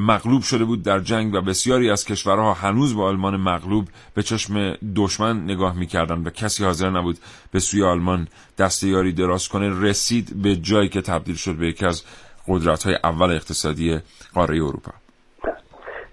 مغلوب 0.00 0.42
شده 0.42 0.64
بود 0.64 0.82
در 0.82 0.98
جنگ 0.98 1.34
و 1.34 1.40
بسیاری 1.40 1.90
از 1.90 2.04
کشورها 2.04 2.52
هنوز 2.52 2.96
به 2.96 3.02
آلمان 3.02 3.36
مغلوب 3.36 3.84
به 4.14 4.22
چشم 4.22 4.76
دشمن 4.96 5.44
نگاه 5.44 5.78
می‌کردن 5.78 6.22
و 6.22 6.30
کسی 6.30 6.64
حاضر 6.64 6.90
نبود 6.90 7.18
به 7.52 7.58
سوی 7.58 7.82
آلمان 7.84 8.28
دست 8.58 8.84
یاری 8.84 9.12
دراز 9.12 9.48
کنه 9.48 9.82
رسید 9.82 10.42
به 10.42 10.56
جایی 10.56 10.88
که 10.88 11.00
تبدیل 11.00 11.34
شد 11.34 11.54
به 11.54 11.66
یکی 11.66 11.86
از 11.86 12.02
قدرت 12.48 12.82
های 12.82 12.96
اول 13.04 13.30
اقتصادی 13.30 13.98
قاره 14.34 14.54
اروپا. 14.56 14.92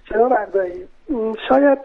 جناب 0.06 0.34
اردایی 0.34 0.88
شاید 1.50 1.80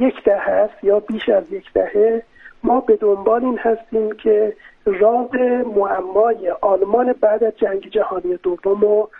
یک 0.00 0.14
دهه 0.24 0.48
است 0.48 0.84
یا 0.84 1.00
بیش 1.00 1.28
از 1.28 1.44
یک 1.50 1.72
دهه 1.74 2.22
ما 2.64 2.80
به 2.80 2.96
دنبال 2.96 3.44
این 3.44 3.58
هستیم 3.58 4.12
که 4.12 4.56
راز 4.84 5.34
معمای 5.76 6.50
آلمان 6.60 7.14
بعد 7.20 7.44
از 7.44 7.52
جنگ 7.56 7.90
جهانی 7.90 8.36
دوم 8.42 8.80
رو 8.80 9.10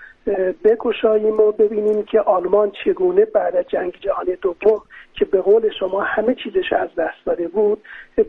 بگشاییم 0.65 1.41
و 1.41 1.53
ببینیم 1.53 2.03
که 2.03 2.21
آلمان 2.21 2.73
چگونه 2.85 3.25
بعد 3.25 3.57
از 3.57 3.65
جنگ 3.69 3.93
جهانی 4.01 4.37
دوم 4.37 4.83
که 5.15 5.25
به 5.25 5.41
قول 5.41 5.71
شما 5.79 6.01
همه 6.01 6.35
چیزش 6.35 6.73
از 6.73 6.89
دست 6.99 7.27
داده 7.27 7.49
بود 7.49 7.83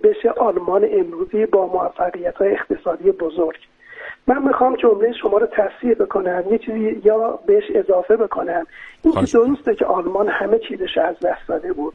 بشه 0.03 0.29
آلمان 0.29 0.87
امروزی 0.91 1.45
با 1.45 1.67
موفقیت 1.67 2.35
های 2.35 2.51
اقتصادی 2.51 3.11
بزرگ. 3.11 3.57
من 4.27 4.43
می‌خوام 4.43 4.75
جمله 4.75 5.13
شما 5.21 5.37
رو 5.37 5.47
تصحیح 5.47 5.93
بکنم 5.93 6.43
یه 6.51 6.57
چیزی 6.57 7.01
یا 7.03 7.39
بهش 7.45 7.63
اضافه 7.75 8.17
بکنم. 8.17 8.67
این 9.03 9.13
که 9.13 9.37
درسته 9.37 9.75
که 9.75 9.85
آلمان 9.85 10.27
همه 10.27 10.59
چیزش 10.59 10.97
از 10.97 11.15
دست 11.19 11.47
داده 11.47 11.73
بود 11.73 11.93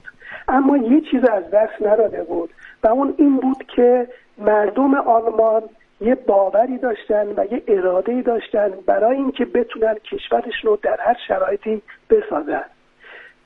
اما 0.48 0.76
یه 0.76 1.00
چیز 1.10 1.24
از 1.24 1.50
دست 1.52 1.82
نداده 1.82 2.24
بود 2.24 2.50
و 2.82 2.88
اون 2.88 3.14
این 3.18 3.36
بود 3.36 3.64
که 3.76 4.08
مردم 4.38 4.94
آلمان 4.94 5.62
یه 6.00 6.14
باوری 6.14 6.78
داشتن 6.78 7.26
و 7.36 7.44
یه 7.52 7.62
اراده 7.68 8.22
داشتن 8.22 8.70
برای 8.86 9.16
اینکه 9.16 9.44
بتونن 9.44 9.94
کشورشون 9.94 10.70
رو 10.70 10.78
در 10.82 10.96
هر 11.00 11.16
شرایطی 11.28 11.82
بسازن. 12.10 12.64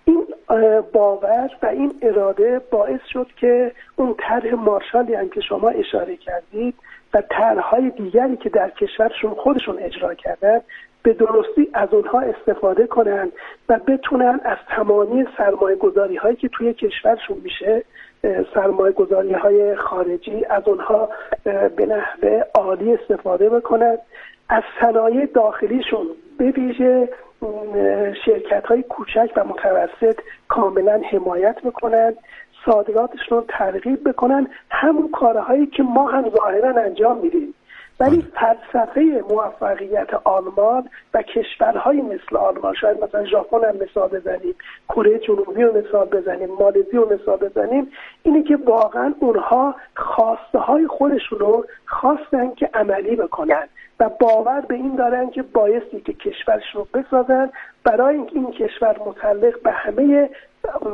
این 0.04 0.26
باور 0.92 1.50
و 1.62 1.66
این 1.66 1.94
اراده 2.02 2.60
باعث 2.70 3.00
شد 3.12 3.26
که 3.36 3.72
اون 3.96 4.14
طرح 4.18 4.54
مارشالی 4.54 5.14
هم 5.14 5.28
که 5.28 5.40
شما 5.40 5.68
اشاره 5.68 6.16
کردید 6.16 6.74
و 7.14 7.22
طرحهای 7.30 7.90
دیگری 7.90 8.36
که 8.36 8.48
در 8.48 8.70
کشورشون 8.70 9.34
خودشون 9.34 9.78
اجرا 9.78 10.14
کردن 10.14 10.60
به 11.02 11.12
درستی 11.12 11.68
از 11.74 11.88
اونها 11.94 12.20
استفاده 12.20 12.86
کنن 12.86 13.32
و 13.68 13.78
بتونن 13.78 14.40
از 14.44 14.58
تمامی 14.68 15.24
سرمایه 15.38 15.76
گذاری 15.76 16.16
هایی 16.16 16.36
که 16.36 16.48
توی 16.48 16.74
کشورشون 16.74 17.38
میشه 17.42 17.84
سرمایه 18.54 18.92
گذاری 18.92 19.32
های 19.32 19.76
خارجی 19.76 20.44
از 20.50 20.68
اونها 20.68 21.08
به 21.76 21.86
نحوه 21.86 22.42
عالی 22.54 22.92
استفاده 22.92 23.48
بکنند 23.48 23.98
از 24.48 24.62
صنایع 24.80 25.26
داخلیشون 25.26 26.06
به 26.38 26.44
ویژه 26.44 27.08
شرکت 28.24 28.66
های 28.66 28.82
کوچک 28.82 29.30
و 29.36 29.44
متوسط 29.44 30.20
کاملا 30.48 31.00
حمایت 31.10 31.62
بکنند 31.62 32.16
صادراتشون 32.64 33.38
رو 33.38 33.44
ترغیب 33.48 34.08
بکنن. 34.08 34.46
همون 34.70 35.10
کارهایی 35.10 35.66
که 35.66 35.82
ما 35.82 36.10
هم 36.10 36.30
ظاهرا 36.30 36.82
انجام 36.82 37.18
میدیم. 37.18 37.54
ولی 38.02 38.24
فلسفه 38.34 39.24
موفقیت 39.30 40.14
آلمان 40.14 40.88
و 41.14 41.22
کشورهای 41.22 42.02
مثل 42.02 42.36
آلمان 42.36 42.74
شاید 42.74 43.04
مثلا 43.04 43.24
ژاپن 43.24 43.64
هم 43.64 43.76
مثال 43.76 44.08
بزنیم 44.08 44.54
کره 44.88 45.18
جنوبی 45.18 45.62
رو 45.62 45.78
مثال 45.78 46.08
بزنیم 46.08 46.48
مالزی 46.58 46.96
رو 46.96 47.14
مثال 47.14 47.36
بزنیم 47.36 47.90
اینه 48.22 48.42
که 48.42 48.56
واقعا 48.56 49.14
اونها 49.20 49.74
خواسته 49.96 50.58
های 50.58 50.86
خودشون 50.86 51.38
رو 51.38 51.66
خواستن 51.86 52.54
که 52.54 52.70
عملی 52.74 53.16
بکنن 53.16 53.68
و 54.00 54.08
باور 54.08 54.60
به 54.60 54.74
این 54.74 54.96
دارن 54.96 55.30
که 55.30 55.42
بایستی 55.42 56.00
که 56.00 56.12
کشورشون 56.12 56.80
رو 56.82 57.00
بسازن 57.00 57.50
برای 57.84 58.16
اینکه 58.16 58.34
این 58.34 58.50
کشور 58.50 58.96
متعلق 59.06 59.62
به 59.62 59.70
همه 59.70 60.30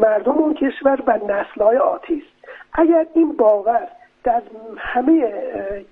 مردم 0.03 0.33
اون 0.33 0.55
کشور 0.55 1.03
و 1.07 1.19
نسلهای 1.29 1.77
آتی 1.77 2.15
است. 2.15 2.49
اگر 2.73 3.07
این 3.15 3.33
باور 3.33 3.89
در 4.25 4.43
همه 4.79 5.33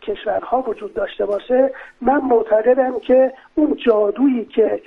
کشورها 0.02 0.62
وجود 0.62 0.94
داشته 0.94 1.26
باشه 1.26 1.70
من 2.00 2.20
معتقدم 2.20 2.98
که 2.98 3.32
اون 3.54 3.76
جادویی 3.86 4.44
که 4.44 4.82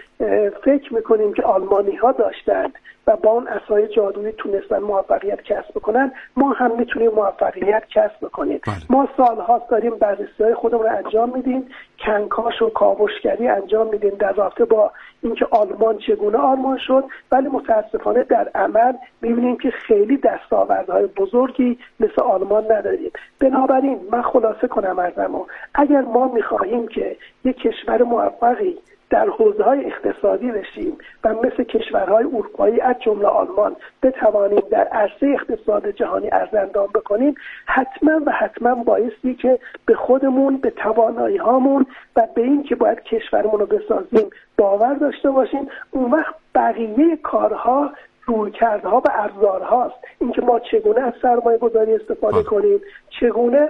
فکر 0.63 0.93
می‌کنیم 0.93 1.33
که 1.33 1.43
آلمانی 1.43 1.95
ها 1.95 2.11
داشتند 2.11 2.73
و 3.09 3.15
با 3.15 3.31
اون 3.31 3.47
اسای 3.47 3.87
جادویی 3.87 4.31
تونستن 4.31 4.79
موفقیت 4.79 5.41
کسب 5.41 5.69
بکنن 5.75 6.11
ما 6.37 6.51
هم 6.51 6.79
می‌تونیم 6.79 7.11
موفقیت 7.11 7.83
کسب 7.89 8.19
بکنیم 8.21 8.59
بله. 8.67 8.75
ما 8.89 9.07
سالهاست 9.17 9.69
داریم 9.69 9.95
بررسی 9.95 10.43
های 10.43 10.53
خودمون 10.53 10.85
رو 10.85 10.97
انجام 10.97 11.31
میدیم 11.35 11.69
کنکاش 12.05 12.61
و 12.61 12.69
کاوشگری 12.69 13.47
انجام 13.47 13.87
میدیم 13.87 14.09
در 14.09 14.31
رابطه 14.31 14.65
با 14.65 14.91
اینکه 15.23 15.47
آلمان 15.51 15.97
چگونه 15.97 16.37
آلمان 16.37 16.77
شد 16.87 17.03
ولی 17.31 17.47
متاسفانه 17.47 18.23
در 18.23 18.49
عمل 18.55 18.93
می‌بینیم 19.21 19.57
که 19.57 19.71
خیلی 19.71 20.17
دستاوردهای 20.17 21.05
بزرگی 21.05 21.79
مثل 21.99 22.21
آلمان 22.21 22.71
نداریم 22.71 23.11
بنابراین 23.39 23.99
من 24.11 24.21
خلاصه 24.21 24.67
کنم 24.67 24.99
ارزمو 24.99 25.45
اگر 25.75 26.01
ما 26.01 26.27
می‌خواهیم 26.27 26.87
که 26.87 27.17
یک 27.43 27.57
کشور 27.57 28.03
موفقی 28.03 28.77
در 29.09 29.29
حوزه 29.29 29.63
های 29.63 29.85
اقتصادی 29.85 30.51
بشیم 30.51 30.97
و 31.23 31.33
مثل 31.33 31.63
کشورهای 31.63 32.23
اروپایی 32.23 32.81
از 32.81 32.95
جمله 32.99 33.27
آلمان 33.27 33.75
بتوانیم 34.03 34.63
در 34.71 34.87
عرصه 34.87 35.27
اقتصاد 35.27 35.89
جهانی 35.89 36.29
ارزندان 36.31 36.87
بکنیم 36.87 37.35
حتما 37.65 38.19
و 38.25 38.31
حتما 38.31 38.75
بایستی 38.75 39.35
که 39.35 39.59
به 39.85 39.95
خودمون 39.95 40.57
به 40.57 40.69
توانایی 40.69 41.37
هامون 41.37 41.85
و 42.15 42.27
به 42.35 42.41
این 42.41 42.63
که 42.63 42.75
باید 42.75 43.03
کشورمون 43.03 43.59
رو 43.59 43.65
بسازیم 43.65 44.29
باور 44.57 44.93
داشته 44.93 45.31
باشیم. 45.31 45.67
اون 45.91 46.11
وقت 46.11 46.35
بقیه 46.55 47.17
کارها 47.23 47.91
رویکردها 48.25 48.97
و 48.97 49.09
ابزارهاست. 49.13 49.95
اینکه 50.21 50.41
ما 50.41 50.59
چگونه 50.59 51.01
از 51.01 51.13
سرمایه 51.21 51.57
گذاری 51.57 51.95
استفاده 51.95 52.43
کنیم 52.43 52.81
چگونه 53.19 53.69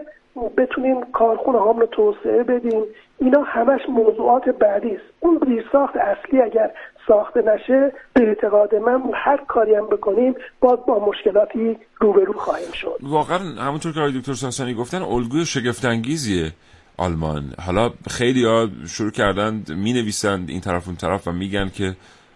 بتونیم 0.58 1.04
کارخونه 1.12 1.60
هام 1.60 1.80
رو 1.80 1.86
توسعه 1.86 2.44
بدیم 2.44 2.84
اینا 3.22 3.42
همش 3.44 3.82
موضوعات 3.90 4.50
بعدی 4.50 4.90
است. 4.90 5.04
اون 5.20 5.40
زیرساخت 5.48 5.96
اصلی 5.96 6.42
اگر 6.42 6.72
ساخته 7.08 7.42
نشه 7.42 7.92
به 8.14 8.28
اعتقاد 8.28 8.76
من 8.76 9.02
هر 9.14 9.38
کاری 9.48 9.76
هم 9.76 9.88
بکنیم 9.88 10.36
باز 10.60 10.80
با 10.88 11.06
مشکلاتی 11.06 11.78
روبرو 12.02 12.34
خواهیم 12.34 12.72
شد. 12.72 12.98
واقعا 13.02 13.38
همونطور 13.38 13.94
که 13.94 14.00
آقای 14.00 14.20
دکتر 14.20 14.34
ساسانی 14.34 14.74
گفتن 14.74 15.02
الگوی 15.02 15.46
شگفتانگیزیه 15.46 16.52
آلمان. 16.98 17.44
حالا 17.66 17.92
خیلی 18.10 18.46
ها 18.46 18.68
شروع 18.88 19.12
کردند 19.12 19.72
می 19.72 19.94
نویسند 19.94 20.50
این 20.50 20.62
طرف 20.62 20.88
اون 20.88 20.96
طرف 20.96 21.28
و 21.28 21.32
میگن 21.32 21.70
که 21.70 21.96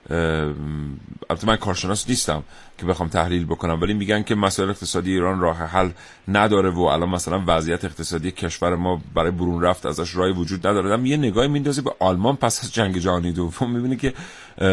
البته 0.09 1.47
من 1.47 1.55
کارشناس 1.55 2.09
نیستم 2.09 2.43
که 2.77 2.85
بخوام 2.85 3.09
تحلیل 3.09 3.45
بکنم 3.45 3.81
ولی 3.81 3.93
میگن 3.93 4.23
که 4.23 4.35
مسائل 4.35 4.69
اقتصادی 4.69 5.11
ایران 5.11 5.39
راه 5.39 5.57
حل 5.57 5.89
نداره 6.27 6.69
و 6.69 6.81
الان 6.81 7.09
مثلا 7.09 7.43
وضعیت 7.47 7.85
اقتصادی 7.85 8.31
کشور 8.31 8.75
ما 8.75 9.01
برای 9.15 9.31
برون 9.31 9.61
رفت 9.61 9.85
ازش 9.85 10.15
رای 10.15 10.31
وجود 10.31 10.67
نداره. 10.67 11.07
یه 11.07 11.17
نگاهی 11.17 11.47
میندازی 11.47 11.81
به 11.81 11.91
آلمان 11.99 12.35
پس 12.35 12.63
از 12.63 12.73
جنگ 12.73 12.97
جهانی 12.97 13.31
دوم 13.31 13.71
می‌بینی 13.71 13.95
که 13.95 14.13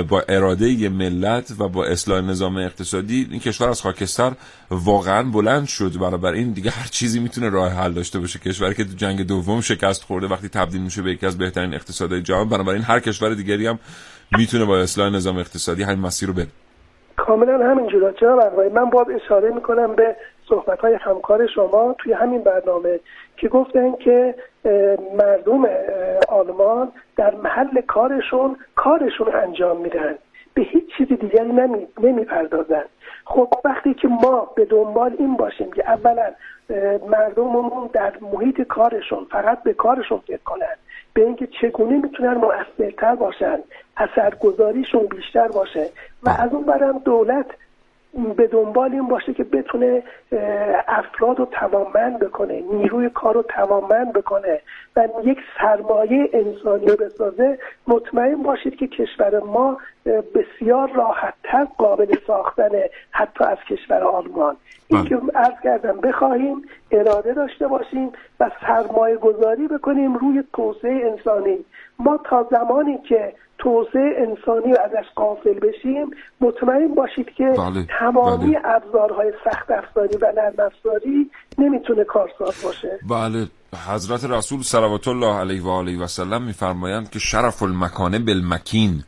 با 0.09 0.21
اراده 0.29 0.69
یه 0.69 0.89
ملت 0.89 1.55
و 1.59 1.69
با 1.69 1.85
اصلاح 1.85 2.21
نظام 2.21 2.57
اقتصادی 2.57 3.29
این 3.31 3.41
کشور 3.41 3.69
از 3.69 3.83
خاکستر 3.83 4.33
واقعا 4.71 5.23
بلند 5.23 5.67
شد. 5.67 6.25
این 6.25 6.53
دیگه 6.53 6.71
هر 6.71 6.87
چیزی 6.87 7.21
می‌تونه 7.21 7.49
راه 7.49 7.73
حل 7.73 7.93
داشته 7.93 8.19
باشه. 8.19 8.39
کشوری 8.39 8.75
که 8.75 8.85
تو 8.85 8.93
جنگ 8.97 9.27
دوم 9.27 9.61
شکست 9.61 10.03
خورده 10.03 10.27
وقتی 10.27 10.49
تبدیل 10.49 10.81
میشه 10.81 11.03
به 11.03 11.13
یکی 11.13 11.27
از 11.27 11.39
بهترین 11.39 11.75
اقتصادهای 11.75 12.23
جهان 12.23 12.49
بنابراین 12.49 12.83
هر 12.83 13.01
کشور 13.01 13.35
دیگری 13.35 13.67
هم 13.67 13.79
می‌تونه 14.39 14.65
با 14.65 14.79
اصلاح 14.79 15.13
نظام 15.13 15.37
اقتصادی 15.37 15.83
همین 15.83 16.01
مسیر 16.01 16.29
رو 16.29 16.35
بره 16.35 16.47
کاملا 17.17 17.71
همینجورا 17.71 18.13
جناب 18.13 18.41
آقای 18.41 18.69
من 18.69 18.91
باز 18.91 19.07
اشاره 19.11 19.51
می‌کنم 19.51 19.95
به 19.95 20.17
صحبت 20.49 20.81
های 20.81 20.95
همکار 20.95 21.47
شما 21.55 21.95
توی 21.99 22.13
همین 22.13 22.43
برنامه 22.43 23.01
که 23.37 23.49
گفتن 23.49 23.93
که 24.05 24.35
مردم 25.19 25.65
آلمان 26.29 26.93
در 27.17 27.35
محل 27.35 27.81
کارشون 27.81 28.57
کارشون 28.77 29.35
انجام 29.35 29.81
میدن. 29.81 30.15
به 30.55 30.63
هیچ 30.63 30.85
چیزی 30.99 31.17
دیگری 31.17 31.53
نمی, 31.53 31.87
خب 33.25 33.55
وقتی 33.65 33.95
که 33.95 34.09
ما 34.09 34.53
به 34.57 34.65
دنبال 34.65 35.17
این 35.19 35.37
باشیم 35.37 35.73
که 35.73 35.91
اولا 35.91 36.33
مردممون 37.09 37.91
در 37.93 38.13
محیط 38.21 38.61
کارشون 38.61 39.27
فقط 39.31 39.63
به 39.63 39.73
کارشون 39.73 40.19
فکر 40.19 40.43
کنن 40.45 40.77
به 41.15 41.25
اینکه 41.25 41.49
چگونه 41.61 41.97
می‌تونن 41.97 42.35
مؤثرتر 42.35 43.15
باشن 43.15 43.59
اثرگذاریشون 43.97 45.07
بیشتر 45.07 45.49
باشه 45.49 45.91
و 46.23 46.31
از 46.39 46.53
اون 46.53 46.65
برم 46.65 46.99
دولت 46.99 47.47
به 48.37 48.47
دنبال 48.47 48.93
این 48.93 49.09
باشه 49.09 49.35
که 49.35 49.45
بتونه 49.45 50.03
افراد 50.89 51.39
رو 51.39 51.45
توانمند 51.45 52.19
بکنه 52.19 52.63
نیروی 52.73 53.11
کار 53.11 53.35
رو 53.35 53.43
توانمند 53.43 54.13
بکنه 54.13 54.61
و 54.97 55.09
یک 55.25 55.39
سرمایه 55.59 56.31
انسانی 56.33 56.87
رو 56.87 56.97
بسازه 56.97 57.59
مطمئن 57.89 58.43
باشید 58.43 58.77
که 58.77 58.87
کشور 58.87 59.41
ما 59.41 59.79
بسیار 60.35 60.93
راحتتر 60.93 61.67
قابل 61.79 62.17
ساختنه 62.27 62.91
حتی 63.11 63.45
از 63.45 63.59
کشور 63.69 64.03
آلمان. 64.05 64.57
این 64.89 65.05
که 65.05 65.21
ارز 65.35 65.61
کردم 65.65 66.01
بخواهیم 66.01 66.63
اراده 66.91 67.35
داشته 67.35 67.69
باشیم 67.69 68.13
و 68.41 68.51
سرمایه 68.61 69.17
گذاری 69.17 69.69
بکنیم 69.69 70.15
روی 70.15 70.45
توسعه 70.53 71.11
انسانی. 71.11 71.59
ما 71.99 72.21
تا 72.25 72.49
زمانی 72.51 72.99
که 72.99 73.33
توسعه 73.63 74.27
انسانی 74.29 74.73
رو 74.73 74.79
ازش 74.85 75.09
قافل 75.15 75.55
بشیم 75.55 76.11
مطمئن 76.41 76.95
باشید 76.95 77.27
که 77.37 77.45
بله. 77.45 77.87
تمامی 77.99 78.55
بله. 78.55 78.61
ابزارهای 78.65 79.33
سخت 79.45 79.71
افزاری 79.71 80.17
و 80.17 80.33
نرم 80.37 80.67
افزاری 80.67 81.31
نمی‌تونه 81.59 82.05
کارساز 82.05 82.63
باشه 82.65 82.99
بله 83.11 83.47
حضرت 83.89 84.25
رسول 84.25 84.63
صلوات 84.63 85.09
الله 85.09 85.35
علیه 85.35 85.63
و 85.63 85.69
آله 85.69 85.99
و 85.99 86.07
سلم 86.07 86.43
میفرمایند 86.43 87.11
که 87.11 87.19
شرف 87.19 87.63
المکانه 87.63 88.19
بالمکین 88.19 89.05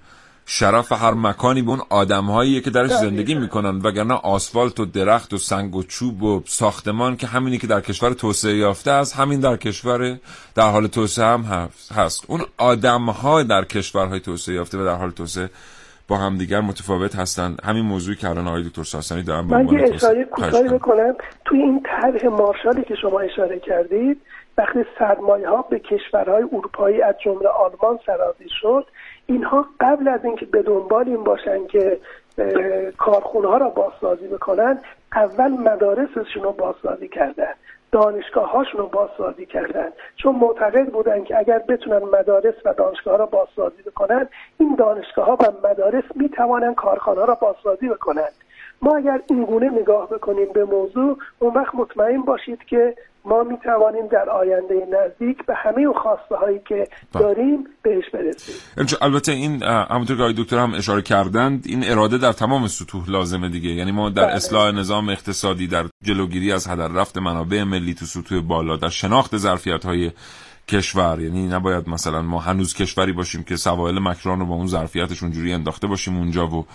شرف 0.55 0.93
هر 0.93 1.15
مکانی 1.15 1.63
به 1.63 1.71
اون 1.71 1.81
آدمهایی 1.91 2.61
که 2.61 2.71
درش 2.71 2.91
زندگی 2.91 3.35
می‌کنن 3.35 3.81
وگرنه 3.85 4.15
آسفالت 4.15 4.81
و 4.81 4.85
درخت 4.85 5.33
و 5.33 5.37
سنگ 5.37 5.77
و 5.77 5.83
چوب 5.83 6.23
و 6.23 6.43
ساختمان 6.47 7.17
که 7.17 7.27
همینی 7.27 7.59
که 7.59 7.67
در 7.67 7.81
کشور 7.81 8.13
توسعه 8.13 8.57
یافته 8.57 8.91
است 8.91 9.17
همین 9.17 9.41
در 9.41 9.57
کشور 9.57 10.19
در 10.55 10.71
حال 10.71 10.87
توسعه 10.87 11.25
هم 11.25 11.69
هست 11.97 12.25
اون 12.29 12.41
آدمها 12.59 13.43
در 13.43 13.65
کشورهای 13.65 14.21
توسعه 14.21 14.55
یافته 14.55 14.79
و 14.79 14.85
در 14.85 14.95
حال 14.95 15.11
توسعه 15.11 15.51
با 16.09 16.17
هم 16.17 16.39
دیگر 16.39 16.61
متفاوت 16.61 17.17
هستند. 17.17 17.61
همین 17.65 17.85
موضوعی 17.85 18.17
که 18.17 18.29
الان 18.29 18.49
آقای 18.49 18.63
دکتر 18.63 18.83
ساسانی 18.83 19.23
دارن 19.23 19.45
من 19.45 19.69
یه 19.69 19.95
اشاره 19.95 20.25
کوتاهی 20.25 20.69
بکنم. 20.69 21.15
توی 21.45 21.63
این 21.63 21.83
طرح 21.83 22.27
مارشالی 22.27 22.85
که 22.85 22.95
شما 22.95 23.21
اشاره 23.21 23.59
کردید 23.59 24.21
وقتی 24.59 24.85
سرمایه 24.99 25.49
ها 25.49 25.63
به 25.63 25.79
کشورهای 25.79 26.43
اروپایی 26.43 27.03
از 27.03 27.15
جمله 27.25 27.49
آلمان 27.49 27.99
سرازی 28.07 28.49
شد 28.61 28.87
اینها 29.33 29.67
قبل 29.81 30.09
از 30.09 30.25
اینکه 30.25 30.47
به 30.47 30.63
دنبال 30.63 31.09
این 31.09 31.25
باشن 31.25 31.67
که 31.67 31.99
کارخونه 32.99 33.49
ها 33.49 33.57
را 33.57 33.69
بازسازی 33.69 34.29
بکنن 34.29 34.79
اول 35.15 35.51
مدارسشون 35.51 36.43
رو 36.43 36.53
بازسازی 36.53 37.09
کردن 37.09 37.55
دانشگاه 37.93 38.51
هاشون 38.51 38.81
رو 38.81 38.87
بازسازی 38.87 39.47
کردن. 39.47 39.89
چون 40.17 40.35
معتقد 40.35 40.87
بودن 40.87 41.25
که 41.25 41.39
اگر 41.39 41.59
بتونن 41.59 41.99
مدارس 41.99 42.55
و 42.65 42.75
دانشگاه 42.75 43.13
ها 43.13 43.19
را 43.19 43.27
بازسازی 43.27 43.83
بکنن 43.83 44.29
این 44.59 44.75
دانشگاه 44.75 45.27
ها 45.27 45.35
و 45.35 45.69
مدارس 45.69 46.05
می‌توانن 46.15 46.75
کارخانه 46.75 47.21
ها 47.21 47.25
را 47.25 47.35
بازسازی 47.35 47.89
بکنن. 47.89 48.29
ما 48.83 48.97
اگر 48.97 49.21
این 49.27 49.45
گونه 49.45 49.71
نگاه 49.71 50.09
بکنیم 50.09 50.49
به 50.53 50.65
موضوع 50.65 51.19
اون 51.39 51.55
وقت 51.55 51.75
مطمئن 51.75 52.23
باشید 52.23 52.65
که 52.65 52.95
ما 53.25 53.43
می 53.43 53.59
توانیم 53.59 54.07
در 54.09 54.31
آینده 54.31 54.75
نزدیک 54.75 55.47
به 55.47 55.55
همه 55.55 55.83
اون 55.83 55.99
خواسته 56.03 56.37
هایی 56.37 56.61
که 56.69 56.89
بله. 57.13 57.23
داریم 57.23 57.65
بهش 57.83 58.05
برسیم 58.13 58.55
البته 59.01 59.33
این 59.33 59.63
همونطور 59.63 60.17
که 60.17 60.23
آقای 60.23 60.35
دکتر 60.39 60.59
هم 60.59 60.75
اشاره 60.75 61.03
کردند 61.03 61.65
این 61.67 61.85
اراده 61.85 62.19
در 62.19 62.33
تمام 62.33 62.67
سطوح 62.67 63.11
لازمه 63.11 63.49
دیگه 63.49 63.69
یعنی 63.71 63.93
ما 63.93 64.11
در 64.11 64.25
بله. 64.25 64.35
اصلاح 64.35 64.71
نظام 64.71 65.09
اقتصادی 65.09 65.67
در 65.67 65.85
جلوگیری 66.05 66.53
از 66.53 66.67
هدر 66.67 66.89
رفت 66.89 67.19
منابع 67.19 67.63
ملی 67.63 67.95
تو 67.95 68.05
سطوح 68.07 68.41
بالا 68.41 68.77
در 68.77 68.89
شناخت 68.89 69.37
ظرفیت 69.37 69.85
های 69.85 70.11
کشور 70.69 71.21
یعنی 71.21 71.49
نباید 71.49 71.89
مثلا 71.89 72.23
ما 72.23 72.39
هنوز 72.41 72.75
کشوری 72.75 73.13
باشیم 73.13 73.43
که 73.43 73.57
سوایل 73.57 73.99
مکران 73.99 74.41
رو 74.41 74.47
با 74.47 74.55
اون 74.55 74.67
ظرفیتش 74.67 75.23
اونجوری 75.23 75.53
انداخته 75.53 75.87
باشیم 75.87 76.17
اونجا 76.17 76.47
و 76.47 76.67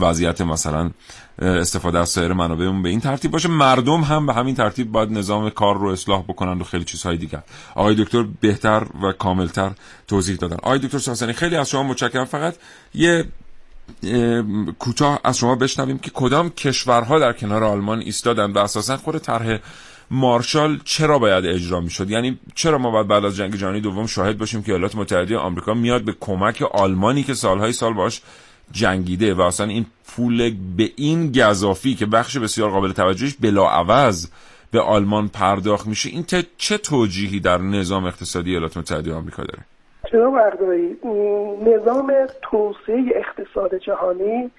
وضعیت 0.00 0.40
مثلا 0.40 0.90
استفاده 1.40 1.98
از 1.98 2.08
سایر 2.08 2.32
منابعمون 2.32 2.82
به 2.82 2.88
این 2.88 3.00
ترتیب 3.00 3.30
باشه. 3.30 3.48
مردم 3.48 4.00
هم 4.00 4.26
به 4.26 4.34
همین 4.34 4.54
ترتیب 4.54 4.92
باید 4.92 5.12
نظام 5.12 5.50
کار 5.50 5.78
رو 5.78 5.88
اصلاح 5.88 6.22
بکنن 6.22 6.60
و 6.60 6.64
خیلی 6.64 6.84
چیزهای 6.84 7.16
دیگر. 7.16 7.42
آقای 7.74 7.94
دکتر 7.94 8.24
بهتر 8.40 8.86
و 9.02 9.12
کاملتر 9.12 9.70
توضیح 10.08 10.36
دادن. 10.36 10.56
آقای 10.56 10.78
دکتر 10.78 10.98
ساسانی 10.98 11.32
خیلی 11.32 11.56
از 11.56 11.70
شما 11.70 11.82
متشکرم. 11.82 12.24
فقط 12.24 12.54
یه 12.94 13.24
کوتاه 14.78 15.20
از 15.24 15.38
شما 15.38 15.54
بشنویم 15.54 15.98
که 15.98 16.10
کدام 16.14 16.50
کشورها 16.50 17.18
در 17.18 17.32
کنار 17.32 17.64
آلمان 17.64 18.00
ایستادن 18.00 18.52
و 18.52 18.58
اساسا 18.58 18.96
خود 18.96 19.18
طرح 19.18 19.58
مارشال 20.10 20.80
چرا 20.84 21.18
باید 21.18 21.46
اجرا 21.46 21.80
می‌شد؟ 21.80 22.10
یعنی 22.10 22.38
چرا 22.54 22.78
ما 22.78 22.90
باید 22.90 23.08
بعد 23.08 23.24
از 23.24 23.36
جنگ 23.36 23.56
جهانی 23.56 23.80
دوم 23.80 24.06
شاهد 24.06 24.38
باشیم 24.38 24.62
که 24.62 24.72
ایالات 24.72 24.96
متحده 24.96 25.38
آمریکا 25.38 25.74
میاد 25.74 26.02
به 26.02 26.14
کمک 26.20 26.62
آلمانی 26.62 27.22
که 27.22 27.34
سالهای 27.34 27.72
سال 27.72 27.94
باش 27.94 28.22
جنگیده 28.72 29.34
و 29.34 29.40
اصلا 29.40 29.66
این 29.66 29.86
پول 30.06 30.54
به 30.76 30.90
این 30.96 31.32
گذافی 31.32 31.94
که 31.94 32.06
بخش 32.06 32.38
بسیار 32.38 32.70
قابل 32.70 32.92
توجهش 32.92 33.36
بلاعوض 33.40 34.30
به 34.72 34.80
آلمان 34.80 35.28
پرداخت 35.28 35.86
میشه 35.86 36.10
این 36.10 36.24
چه 36.56 36.78
توجیهی 36.78 37.40
در 37.40 37.58
نظام 37.58 38.04
اقتصادی 38.04 38.50
ایالات 38.50 38.76
متحده 38.76 39.14
آمریکا 39.14 39.42
داره؟ 39.42 39.64
جناب 40.12 40.34
اردایی 40.34 40.96
نظام 41.66 42.12
توسعه 42.42 43.04
اقتصاد 43.14 43.74
جهانی 43.74 44.50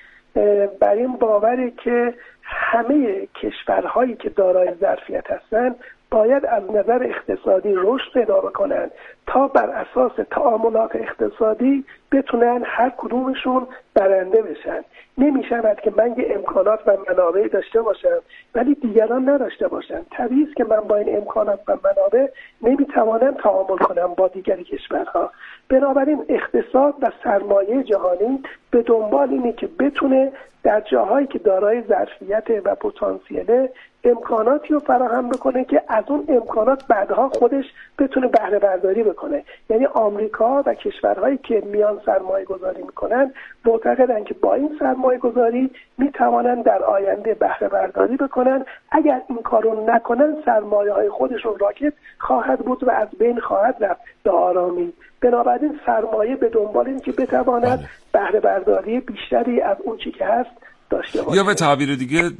بر 0.79 0.93
این 0.93 1.17
باوره 1.17 1.73
که 1.83 2.13
همه 2.43 3.27
کشورهایی 3.41 4.15
که 4.15 4.29
دارای 4.29 4.73
ظرفیت 4.79 5.31
هستند 5.31 5.75
باید 6.11 6.45
از 6.45 6.63
نظر 6.71 7.03
اقتصادی 7.03 7.73
رشد 7.75 8.13
پیدا 8.13 8.41
بکنن 8.41 8.91
تا 9.27 9.47
بر 9.47 9.69
اساس 9.69 10.11
تعاملات 10.31 10.95
اقتصادی 10.95 11.85
بتونن 12.11 12.63
هر 12.65 12.91
کدومشون 12.97 13.67
برنده 13.93 14.41
بشن. 14.41 14.83
نمی 15.17 15.43
شود 15.43 15.79
که 15.79 15.91
من 15.97 16.15
یه 16.17 16.27
امکانات 16.35 16.79
و 16.87 16.97
منابع 17.09 17.47
داشته 17.47 17.81
باشم 17.81 18.19
ولی 18.55 18.75
دیگران 18.75 19.29
نداشته 19.29 19.67
باشن. 19.67 20.01
طبیعی 20.11 20.43
است 20.43 20.55
که 20.55 20.63
من 20.63 20.79
با 20.79 20.95
این 20.95 21.17
امکانات 21.17 21.59
و 21.67 21.77
منابع 21.83 22.27
نمی‌توانم 22.61 23.31
تعامل 23.31 23.77
کنم 23.77 24.13
با 24.13 24.27
دیگر 24.27 24.61
کشورها. 24.61 25.31
بنابراین 25.69 26.25
اقتصاد 26.29 26.93
و 27.01 27.11
سرمایه 27.23 27.83
جهانی 27.83 28.43
به 28.71 28.81
دنبال 28.81 29.29
اینه 29.29 29.53
که 29.53 29.69
بتونه 29.79 30.31
در 30.63 30.81
جاهایی 30.81 31.27
که 31.27 31.39
دارای 31.39 31.81
ظرفیت 31.81 32.47
و 32.65 32.75
پتانسیله 32.75 33.69
امکاناتی 34.03 34.73
رو 34.73 34.79
فراهم 34.79 35.29
بکنه 35.29 35.63
که 35.63 35.83
از 35.87 36.03
اون 36.07 36.25
امکانات 36.29 36.87
بعدها 36.87 37.29
خودش 37.29 37.65
بتونه 37.99 38.27
بهره 38.27 38.59
برداری 38.59 39.03
بکنه. 39.03 39.43
یعنی 39.69 39.85
آمریکا 39.85 40.63
و 40.65 40.73
کشورهایی 40.73 41.37
که 41.37 41.63
میان 41.65 42.01
سرمایه 42.05 42.45
گذاری 42.45 42.83
می‌کنن 42.83 43.33
معتقدن 43.65 44.23
که 44.23 44.33
با 44.33 44.53
این 44.53 44.75
سرمایه 44.79 45.19
گذاری 45.19 45.71
می‌توانن 45.97 46.61
در 46.61 46.83
آینده 46.83 47.33
بهره 47.33 47.67
برداری 47.67 48.17
بکنن. 48.17 48.65
اگر 48.91 49.21
این 49.29 49.37
کارو 49.37 49.85
نکنن 49.89 50.35
سرمایه 50.45 50.93
های 50.93 51.09
خودشون 51.09 51.59
راکت 51.59 51.93
خواهد 52.19 52.59
بود 52.59 52.83
و 52.83 52.91
از 52.91 53.07
بین 53.19 53.39
خواهد 53.39 53.75
رفت. 53.79 54.01
به 54.23 54.31
آرامی. 54.31 54.93
بنابراین 55.21 55.79
سرمایه 55.85 56.35
به 56.35 56.49
دنبال 56.49 56.87
این 56.87 56.99
که 56.99 57.11
بتواند 57.11 57.79
بله. 57.79 57.87
بهره 58.11 58.39
برداری 58.39 58.99
بیشتری 58.99 59.61
از 59.61 59.77
اون 59.81 59.97
چی 59.97 60.11
که 60.11 60.25
هست 60.25 60.49
داشته 60.91 61.21
باشه. 61.21 61.37
یا 61.37 61.43
به 61.43 61.53
تعبیر 61.53 61.95
دیگه 61.95 62.31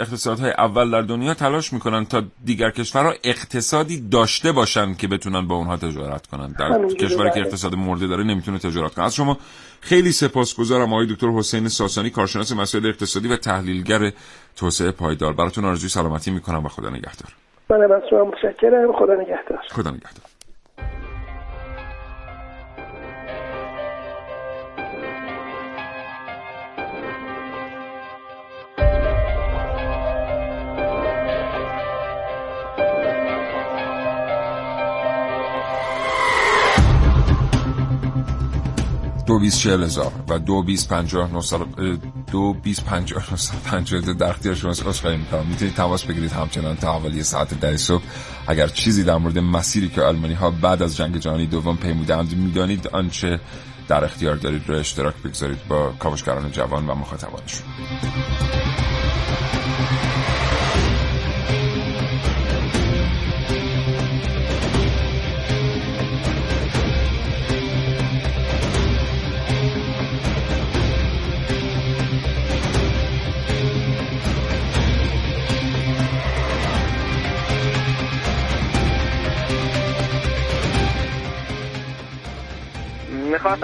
اقتصادهای 0.00 0.50
اول 0.50 0.90
در 0.90 1.02
دنیا 1.02 1.34
تلاش 1.34 1.72
می‌کنن 1.72 2.04
تا 2.04 2.22
دیگر 2.44 2.70
کشورها 2.70 3.12
اقتصادی 3.24 4.08
داشته 4.08 4.52
باشن 4.52 4.94
که 4.94 5.08
بتونن 5.08 5.48
با 5.48 5.54
اونها 5.54 5.76
تجارت 5.76 6.26
کنن. 6.26 6.54
در 6.58 6.88
کشوری 6.94 7.30
که 7.30 7.40
اقتصاد 7.40 7.74
مرده 7.74 8.06
داره 8.06 8.24
نمی‌تونه 8.24 8.58
تجارت 8.58 8.94
کنه. 8.94 9.04
از 9.04 9.14
شما 9.14 9.38
خیلی 9.80 10.12
سپاسگزارم 10.12 10.92
آقای 10.92 11.06
دکتر 11.06 11.28
حسین 11.28 11.68
ساسانی 11.68 12.10
کارشناس 12.10 12.52
مسائل 12.52 12.86
اقتصادی 12.86 13.28
و 13.28 13.36
تحلیلگر 13.36 14.12
توسعه 14.56 14.90
پایدار. 14.90 15.32
براتون 15.32 15.64
آرزوی 15.64 15.88
سلامتی 15.88 16.30
می‌کنم 16.30 16.64
و 16.64 16.68
خدا 16.68 16.90
نگهدار. 16.90 17.32
من 17.70 17.82
از 17.82 18.02
شما 18.10 18.24
متشکرم. 18.24 18.92
خدا 18.92 19.14
نگهدار. 19.14 19.58
خدا 19.70 19.90
نگهدار. 19.90 20.33
دو 39.34 39.40
بیس 39.40 39.58
چهل 39.58 39.82
هزار 39.82 40.12
و 40.28 40.38
دو 40.38 40.62
بیس 40.62 40.88
پنجاه 40.88 41.30
دو 42.32 42.54
بیس 42.54 42.80
پنجاه 42.80 44.00
در 44.00 44.30
اختیار 44.30 44.54
شما 44.54 44.72
خواهی 44.72 45.16
می‌کنم. 45.16 45.46
می‌تونید 45.46 45.74
تماس 45.74 46.04
بگیرید 46.04 46.32
همچنان 46.32 46.76
تا 46.76 46.92
حوالی 46.92 47.22
ساعت 47.22 47.60
ده 47.60 47.76
صبح. 47.76 48.02
اگر 48.46 48.66
چیزی 48.66 49.04
در 49.04 49.16
مورد 49.16 49.38
مسیری 49.38 49.88
که 49.88 50.02
آلمانی 50.02 50.34
ها 50.34 50.50
بعد 50.50 50.82
از 50.82 50.96
جنگ 50.96 51.18
جهانی 51.18 51.46
دوم 51.46 51.76
پیمودند 51.76 52.36
می‌دانید 52.36 52.88
آنچه 52.88 53.40
در 53.88 54.04
اختیار 54.04 54.36
دارید. 54.36 54.68
را 54.68 54.78
اشتراک 54.78 55.14
بگذارید 55.24 55.68
با 55.68 55.92
کاوشگران 55.98 56.50
جوان 56.50 56.86
و 56.86 56.94
مخاطبانشون. 56.94 57.66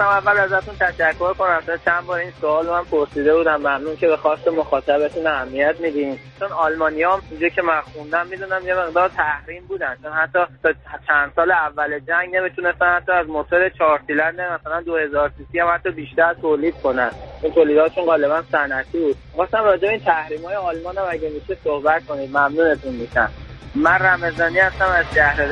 می‌خواستم 0.01 0.29
اول 0.29 0.39
ازتون 0.39 0.75
تشکر 0.79 1.33
کنم. 1.33 1.61
تا 1.65 1.77
چند 1.77 2.05
بار 2.05 2.19
این 2.19 2.31
سوال 2.41 2.65
من 2.65 2.83
پرسیده 2.83 3.35
بودم. 3.35 3.55
ممنون 3.55 3.95
که 3.95 4.07
به 4.07 4.17
خواست 4.17 4.47
مخاطبتون 4.47 5.27
اهمیت 5.27 5.75
میدین. 5.79 6.19
چون 6.39 6.51
آلمانیا 6.51 7.13
هم 7.13 7.21
اینجا 7.31 7.49
که 7.49 7.61
من 7.61 7.81
خوندم 7.81 8.27
می‌دونم 8.27 8.67
یه 8.67 8.75
مقدار 8.75 9.09
تحریم 9.09 9.63
بودن. 9.67 9.97
چون 10.03 10.11
حتی 10.11 10.39
تا 10.63 10.73
چند 11.07 11.31
سال 11.35 11.51
اول 11.51 11.99
جنگ 11.99 12.35
نمی‌تونستن 12.35 12.95
حتی 12.95 13.11
از 13.11 13.27
موتور 13.27 13.69
چهار 13.69 13.99
سیلندر 14.07 14.57
مثلا 14.57 14.81
2000 14.81 15.31
سی 15.51 15.59
هم 15.59 15.67
حتی 15.73 15.91
بیشتر 15.91 16.33
تولید 16.33 16.75
کنن. 16.83 17.11
این 17.43 17.53
تولیداتشون 17.53 18.05
غالبا 18.05 18.41
صنعتی 18.51 18.99
بود. 18.99 19.15
خواستم 19.35 19.63
راجع 19.63 19.87
این 19.87 19.99
تحریم 19.99 20.45
های 20.45 20.55
آلمان 20.55 20.97
هم 20.97 21.05
اگه 21.09 21.29
میشه 21.29 21.57
صحبت 21.63 22.05
کنید. 22.05 22.29
ممنونتون 22.29 22.93
میشم 22.93 23.29
من 23.75 23.99
رمضانی 23.99 24.59
هستم 24.59 24.85
از 24.85 25.05
شهر 25.15 25.47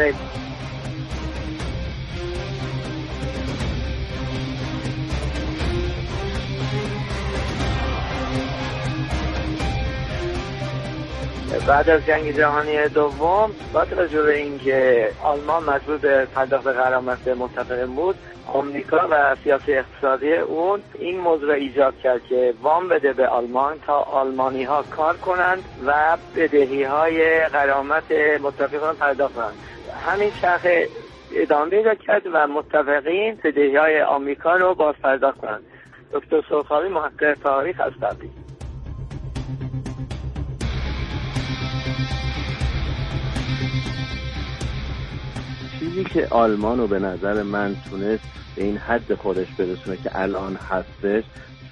بعد 11.67 11.89
از 11.89 12.05
جنگ 12.05 12.37
جهانی 12.37 12.87
دوم 12.87 13.51
با 13.73 13.85
توجه 13.85 14.23
به 14.23 14.37
اینکه 14.37 15.09
آلمان 15.23 15.63
مجبور 15.63 15.97
به 15.97 16.27
پرداخت 16.35 16.67
غرامت 16.67 17.27
متفقین 17.27 17.95
بود 17.95 18.15
آمریکا 18.53 19.07
و 19.11 19.35
سیاسی 19.43 19.73
اقتصادی 19.73 20.33
اون 20.33 20.81
این 20.99 21.19
موضوع 21.19 21.53
ایجاد 21.53 21.93
کرد 22.03 22.23
که 22.29 22.53
وام 22.61 22.87
بده 22.87 23.13
به 23.13 23.27
آلمان 23.27 23.79
تا 23.87 23.97
آلمانی 23.99 24.63
ها 24.63 24.83
کار 24.83 25.17
کنند 25.17 25.63
و 25.85 26.17
بدهی 26.35 26.83
های 26.83 27.39
غرامت 27.39 28.11
متفقین 28.41 28.93
پرداخت 28.99 29.35
کنند. 29.35 29.53
همین 30.05 30.31
شرخ 30.41 30.67
ادامه 31.35 31.69
پیدا 31.69 31.95
کرد 31.95 32.21
و 32.33 32.47
متفقین 32.47 33.39
بدهی 33.43 33.75
های 33.75 34.01
آمریکا 34.01 34.55
رو 34.55 34.75
باز 34.75 34.95
پرداخت 34.95 35.37
کنند. 35.37 35.63
دکتر 36.13 36.43
سرخاوی 36.49 36.89
محقق 36.89 37.37
تاریخ 37.43 37.81
از 37.81 37.91
تبریز 38.01 38.38
چیزی 45.89 46.03
که 46.03 46.27
آلمان 46.31 46.77
رو 46.77 46.87
به 46.87 46.99
نظر 46.99 47.43
من 47.43 47.75
تونست 47.89 48.23
به 48.55 48.63
این 48.63 48.77
حد 48.77 49.13
خودش 49.13 49.47
برسونه 49.57 49.97
که 50.03 50.09
الان 50.13 50.55
هستش 50.55 51.23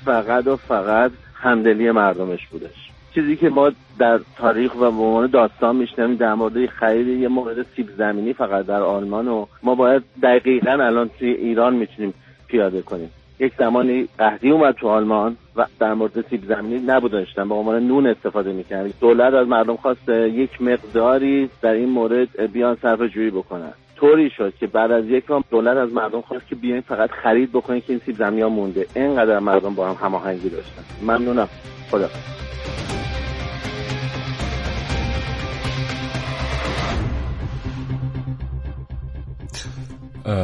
فقط 0.05 0.47
و 0.47 0.55
فقط 0.55 1.11
همدلی 1.33 1.91
مردمش 1.91 2.47
بودش. 2.47 2.89
چیزی 3.15 3.35
که 3.35 3.49
ما 3.49 3.71
در 3.99 4.19
تاریخ 4.37 4.75
و 4.75 4.79
به 4.79 4.85
عنوان 4.85 5.27
داستان 5.27 5.75
میشنویم 5.75 6.15
در 6.15 6.33
مورد 6.33 6.65
خرید 6.65 7.07
یه 7.07 7.27
مورد 7.27 7.65
سیب 7.75 7.89
زمینی 7.97 8.33
فقط 8.33 8.65
در 8.65 8.81
آلمان 8.81 9.27
و 9.27 9.45
ما 9.63 9.75
باید 9.75 10.03
دقیقا 10.23 10.71
الان 10.71 11.09
توی 11.19 11.29
ایران 11.29 11.75
می‌تونیم 11.75 12.13
پیاده 12.47 12.81
کنیم. 12.81 13.09
یک 13.39 13.53
زمانی 13.59 14.07
قهدی 14.17 14.51
اومد 14.51 14.75
تو 14.75 14.87
آلمان 14.87 15.37
و 15.55 15.65
در 15.79 15.93
مورد 15.93 16.25
سیب 16.29 16.45
زمینی 16.45 16.85
نبود 16.87 17.11
داشتن 17.11 17.49
به 17.49 17.55
عنوان 17.55 17.87
نون 17.87 18.07
استفاده 18.07 18.53
می‌کرد 18.53 18.99
دولت 18.99 19.33
از 19.33 19.47
مردم 19.47 19.75
خواست 19.75 20.09
یک 20.09 20.61
مقداری 20.61 21.49
در 21.61 21.71
این 21.71 21.89
مورد 21.89 22.51
بیان 22.51 22.77
صرف 22.81 23.01
جویی 23.01 23.29
بکنن. 23.29 23.73
طوری 23.99 24.29
شد 24.29 24.53
که 24.59 24.67
بعد 24.67 24.91
از 24.91 25.05
یک 25.05 25.31
ماه 25.31 25.43
دولت 25.51 25.77
از 25.77 25.93
مردم 25.93 26.21
خواست 26.21 26.47
که 26.47 26.55
بیاین 26.55 26.81
فقط 26.81 27.11
خرید 27.11 27.51
بکنید 27.51 27.85
که 27.85 27.93
این 27.93 28.01
سیب 28.05 28.15
زمینی 28.15 28.41
ها 28.41 28.49
مونده. 28.49 28.87
اینقدر 28.95 29.39
مردم 29.39 29.75
با 29.75 29.89
هم 29.89 29.97
هماهنگی 30.05 30.49
داشتن. 30.49 30.83
ممنونم. 31.01 31.49
خدا 31.91 32.09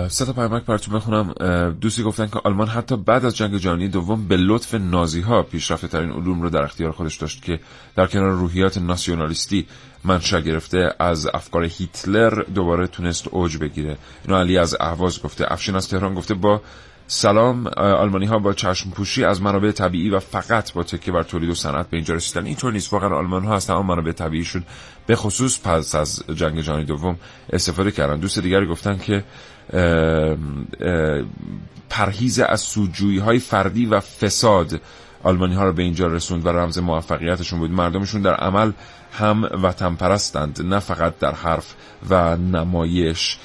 سه 0.07 0.25
تا 0.25 0.33
پیامک 0.33 0.65
براتون 0.65 0.95
بخونم. 0.95 1.33
دوستی 1.81 2.03
گفتن 2.03 2.27
که 2.27 2.41
آلمان 2.43 2.67
حتی 2.67 2.97
بعد 2.97 3.25
از 3.25 3.37
جنگ 3.37 3.57
جهانی 3.57 3.87
دوم 3.87 4.27
به 4.27 4.37
لطف 4.37 4.73
نازی 4.73 5.21
ها 5.21 5.43
پیشرفته 5.43 5.87
ترین 5.87 6.11
علوم 6.11 6.41
رو 6.41 6.49
در 6.49 6.63
اختیار 6.63 6.91
خودش 6.91 7.15
داشت 7.15 7.43
که 7.43 7.59
در 7.95 8.07
کنار 8.07 8.31
روحیات 8.31 8.77
ناسیونالیستی 8.77 9.67
منشأ 10.03 10.39
گرفته 10.39 10.93
از 10.99 11.29
افکار 11.33 11.63
هیتلر 11.63 12.43
دوباره 12.43 12.87
تونست 12.87 13.27
اوج 13.27 13.57
بگیره. 13.57 13.97
اینو 14.27 14.39
علی 14.39 14.57
از 14.57 14.77
اهواز 14.79 15.21
گفته. 15.21 15.51
افشین 15.51 15.75
از 15.75 15.89
تهران 15.89 16.13
گفته 16.13 16.33
با 16.33 16.61
سلام 17.07 17.67
آلمانی 17.77 18.25
ها 18.25 18.39
با 18.39 18.53
چشم 18.53 18.89
پوشی 18.89 19.25
از 19.25 19.41
منابع 19.41 19.71
طبیعی 19.71 20.09
و 20.09 20.19
فقط 20.19 20.73
با 20.73 20.83
تکیه 20.83 21.13
بر 21.13 21.23
تولید 21.23 21.49
و 21.49 21.55
صنعت 21.55 21.89
به 21.89 21.97
اینجا 21.97 22.13
رسیدن. 22.13 22.45
اینطور 22.45 22.73
نیست. 22.73 22.93
واقعا 22.93 23.09
آلمان 23.09 23.43
ها 23.43 23.55
از 23.55 23.67
تمام 23.67 23.85
منابع 23.85 24.11
طبیعیشون 24.11 24.63
به 25.05 25.15
خصوص 25.15 25.59
پس 25.63 25.95
از 25.95 26.23
جنگ 26.35 26.61
جهانی 26.61 26.85
دوم 26.85 27.17
استفاده 27.49 27.91
کردن. 27.91 28.19
دوست 28.19 28.39
دیگری 28.39 28.65
گفتن 28.65 28.97
که 28.97 29.23
پرهیز 31.89 32.39
از 32.39 32.62
سوجویی 32.62 33.19
های 33.19 33.39
فردی 33.39 33.86
و 33.86 33.99
فساد 33.99 34.82
آلمانی 35.23 35.56
ها 35.56 35.65
رو 35.65 35.73
به 35.73 35.84
اینجا 35.84 36.08
رسوند 36.08 36.45
و 36.45 36.49
رمز 36.49 36.78
موفقیتشون 36.78 37.60
بود. 37.60 37.71
مردمشون 37.71 38.21
در 38.21 38.34
عمل 38.34 38.71
هم 39.12 39.49
وطن 39.63 39.95
پرستند 39.95 40.62
نه 40.62 40.80
فقط 40.80 41.19
در 41.19 41.32
حرف 41.32 41.76
و 42.10 42.38
نمایش. 42.38 43.38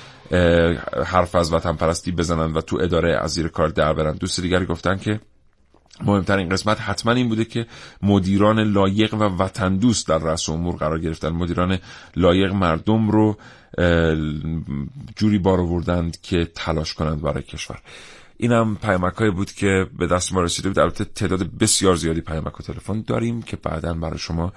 حرف 1.07 1.35
از 1.35 1.53
وطن 1.53 1.73
پرستی 1.73 2.13
بزنند 2.13 2.57
و 2.57 2.61
تو 2.61 2.79
اداره 2.81 3.19
از 3.23 3.31
زیر 3.31 3.49
کار 3.49 3.69
در 3.69 3.93
برند. 3.93 4.19
دوست 4.19 4.41
دیگری 4.41 4.67
گفتن 4.67 4.97
که 4.97 5.21
مهمترین 6.05 6.49
قسمت 6.49 6.81
حتما 6.81 7.13
این 7.13 7.29
بوده 7.29 7.45
که 7.45 7.67
مدیران 8.03 8.61
لایق 8.61 9.15
و 9.15 9.23
وطن 9.23 9.77
دوست 9.77 10.09
در 10.09 10.19
رأس 10.19 10.49
امور 10.49 10.77
قرار 10.77 10.99
گرفتن. 10.99 11.29
مدیران 11.29 11.79
لایق 12.17 12.53
مردم 12.53 13.11
رو 13.11 13.37
جوری 15.17 15.39
بار 15.39 15.61
آوردند 15.61 16.21
که 16.21 16.49
تلاش 16.55 16.95
کنند 16.95 17.23
برای 17.23 17.43
کشور. 17.43 17.79
اینم 18.37 18.77
پیامک 18.77 19.15
بود 19.15 19.53
که 19.53 19.87
به 19.99 20.07
دست 20.07 20.33
ما 20.33 20.43
رسیده 20.43 20.69
بود. 20.69 20.79
البته 20.79 21.05
تعداد 21.05 21.59
بسیار 21.59 21.97
زیادی 21.97 22.21
پیامک 22.21 22.61
و 22.61 22.63
تلفن 22.63 23.05
داریم 23.07 23.43
که 23.43 23.57
بعدا 23.57 23.95
برای 23.95 24.19
شما 24.19 24.53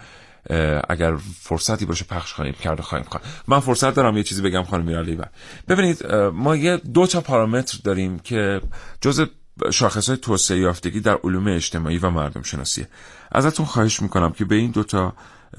اگر 0.89 1.15
فرصتی 1.39 1.85
باشه 1.85 2.05
پخش 2.05 2.33
خواهیم 2.33 2.53
کرده 2.53 2.83
خواهیم 2.83 3.07
خواهد 3.09 3.25
من 3.47 3.59
فرصت 3.59 3.95
دارم 3.95 4.17
یه 4.17 4.23
چیزی 4.23 4.41
بگم 4.41 4.63
خانم 4.63 4.85
میرالی 4.85 5.15
و. 5.15 5.23
ببینید 5.67 6.05
ما 6.33 6.55
یه 6.55 6.77
دو 6.77 7.07
تا 7.07 7.21
پارامتر 7.21 7.79
داریم 7.83 8.19
که 8.19 8.61
جز 9.01 9.27
شاخص 9.71 10.09
های 10.09 10.17
توسعه 10.17 10.59
یافتگی 10.59 10.99
در 10.99 11.17
علوم 11.23 11.47
اجتماعی 11.47 11.97
و 11.97 12.09
مردم 12.09 12.41
شناسیه 12.41 12.87
ازتون 13.31 13.65
خواهش 13.65 14.01
می‌کنم 14.01 14.31
که 14.31 14.45
به 14.45 14.55
این 14.55 14.71
دوتا 14.71 15.13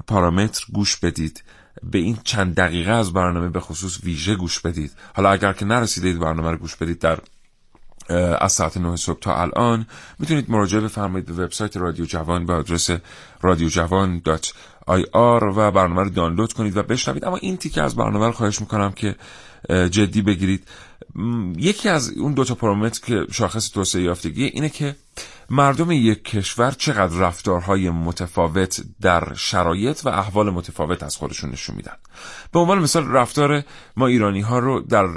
پارامتر 0.07 0.65
گوش 0.73 0.97
بدید. 0.97 1.43
به 1.83 1.97
این 1.97 2.17
چند 2.23 2.55
دقیقه 2.55 2.91
از 2.91 3.13
برنامه 3.13 3.49
به 3.49 3.59
خصوص 3.59 4.03
ویژه 4.03 4.35
گوش 4.35 4.59
بدید. 4.59 4.91
حالا 5.15 5.31
اگر 5.31 5.53
که 5.53 5.65
نرسیدید 5.65 6.19
برنامه 6.19 6.51
رو 6.51 6.57
گوش 6.57 6.75
بدید 6.75 6.99
در 6.99 7.19
از 8.39 8.51
ساعت 8.51 8.77
9 8.77 8.95
صبح 8.95 9.19
تا 9.19 9.35
الان 9.35 9.87
می‌تونید 10.19 10.51
مراجعه 10.51 10.81
بفرمایید 10.81 11.25
به 11.25 11.43
وبسایت 11.43 11.77
رادیو 11.77 12.05
جوان 12.05 12.45
به 12.45 12.53
آدرس 12.53 12.89
رادیو 13.41 13.69
جوان 13.69 14.21
آی 14.87 15.05
آر 15.11 15.43
و 15.43 15.71
برنامه 15.71 16.03
رو 16.03 16.09
دانلود 16.09 16.53
کنید 16.53 16.77
و 16.77 16.83
بشنوید. 16.83 17.25
اما 17.25 17.37
این 17.37 17.57
تیکه 17.57 17.81
از 17.81 17.95
برنامه 17.95 18.25
رو 18.25 18.31
خواهش 18.31 18.61
می‌کنم 18.61 18.91
که 18.91 19.15
جدی 19.69 20.21
بگیرید. 20.21 20.67
یکی 21.57 21.89
از 21.89 22.09
اون 22.17 22.33
دو 22.33 22.43
تا 22.43 22.55
پارامتر 22.55 22.99
که 23.07 23.25
شاخص 23.31 23.69
توسعه 23.69 24.01
یافتگی 24.01 24.43
اینه 24.43 24.69
که 24.69 24.95
مردم 25.49 25.91
یک 25.91 26.23
کشور 26.23 26.71
چقدر 26.71 27.17
رفتارهای 27.19 27.89
متفاوت 27.89 28.83
در 29.01 29.33
شرایط 29.33 30.05
و 30.05 30.09
احوال 30.09 30.49
متفاوت 30.49 31.03
از 31.03 31.17
خودشون 31.17 31.49
نشون 31.49 31.75
میدن. 31.75 31.93
به 32.51 32.59
عنوان 32.59 32.79
مثال 32.79 33.11
رفتار 33.11 33.63
ما 33.97 34.07
ایرانی 34.07 34.41
ها 34.41 34.59
رو 34.59 34.79
در 34.79 35.07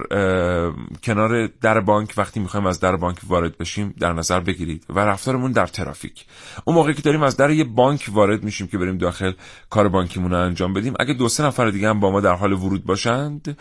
کنار 1.03 1.47
در 1.47 1.81
بانک 1.81 2.15
وقتی 2.17 2.41
می‌خوایم 2.41 2.67
از 2.67 2.81
در 2.81 2.97
بانک 2.97 3.19
وارد 3.29 3.59
بشیم 3.59 3.95
در 4.01 4.13
نظر 4.13 4.41
بگیرید 4.41 4.85
و 4.89 4.99
رفتارمون 4.99 5.53
در 5.53 5.67
ترافیک. 5.67 6.27
اون 6.65 6.77
موقعی 6.77 6.95
که 6.95 7.03
داریم 7.03 7.23
از 7.23 7.37
در 7.37 7.51
یه 7.51 7.65
بانک 7.65 8.07
وارد 8.13 8.45
میشیم 8.45 8.67
که 8.67 8.79
بریم 8.79 8.99
داخل 8.99 9.33
کار 9.71 9.89
بانکیمون 9.89 10.31
رو 10.31 10.39
انجام 10.39 10.73
بدیم 10.73 10.95
اگه 11.01 11.15
دو 11.15 11.29
سه 11.29 11.45
نفر 11.45 11.71
دیگه 11.71 11.89
هم 11.89 12.01
با 12.01 12.11
ما 12.11 12.21
در 12.21 12.35
حال 12.35 12.53
ورود 12.53 12.85
باشند 12.85 13.57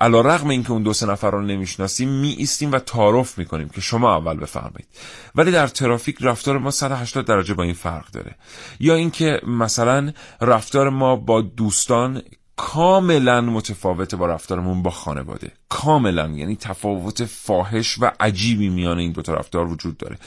علا 0.00 0.20
رقم 0.20 0.48
این 0.48 0.62
که 0.62 0.70
اون 0.72 0.82
دو 0.82 0.92
سه 0.92 1.06
نفر 1.06 1.30
رو 1.30 1.42
نمی‌شناسیم 1.42 2.08
می 2.08 2.28
ایستیم 2.28 2.72
و 2.72 2.78
تعارف 2.78 3.38
می‌کنیم 3.38 3.68
که 3.68 3.80
شما 3.80 4.16
اول 4.16 4.36
بفرمایید 4.36 4.88
ولی 5.34 5.50
در 5.50 5.66
ترافیک 5.66 6.16
رفتار 6.20 6.58
ما 6.58 6.70
180 6.70 7.26
درجه 7.26 7.54
با 7.54 7.62
این 7.62 7.74
فرق 7.74 8.10
داره. 8.10 8.36
یا 8.80 8.94
اینکه 8.94 9.40
مثلا 9.46 10.12
رفتار 10.40 10.88
ما 10.88 11.16
با 11.16 11.40
دوستان 11.40 12.22
کاملا 12.62 13.40
متفاوته 13.40 14.16
با 14.16 14.26
رفتارمون 14.26 14.82
با 14.82 14.90
خانواده. 14.90 15.52
کاملا 15.68 16.28
یعنی 16.28 16.56
تفاوت 16.56 17.24
فاحش 17.24 17.98
و 18.00 18.10
عجیبی 18.20 18.68
میان 18.68 18.98
این 18.98 19.12
دوتا 19.12 19.34
رفتار 19.34 19.66
وجود 19.66 19.96
داره. 19.96 20.18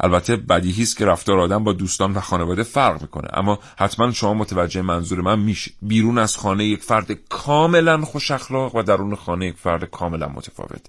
البته 0.00 0.36
بدیهی 0.36 0.82
است 0.82 0.96
که 0.96 1.06
رفتار 1.06 1.38
آدم 1.38 1.64
با 1.64 1.72
دوستان 1.72 2.12
و 2.12 2.20
خانواده 2.20 2.62
فرق 2.62 3.02
می‌کنه 3.02 3.28
اما 3.32 3.58
حتما 3.78 4.12
شما 4.12 4.34
متوجه 4.34 4.82
منظور 4.82 5.20
من 5.20 5.38
میشید. 5.38 5.74
بیرون 5.82 6.18
از 6.18 6.36
خانه 6.36 6.64
یک 6.64 6.82
فرد 6.82 7.12
کاملا 7.12 8.00
خوش 8.00 8.30
اخلاق 8.30 8.74
و 8.74 8.82
درون 8.82 9.14
خانه 9.14 9.46
یک 9.46 9.56
فرد 9.56 9.84
کاملا 9.84 10.28
متفاوت. 10.28 10.86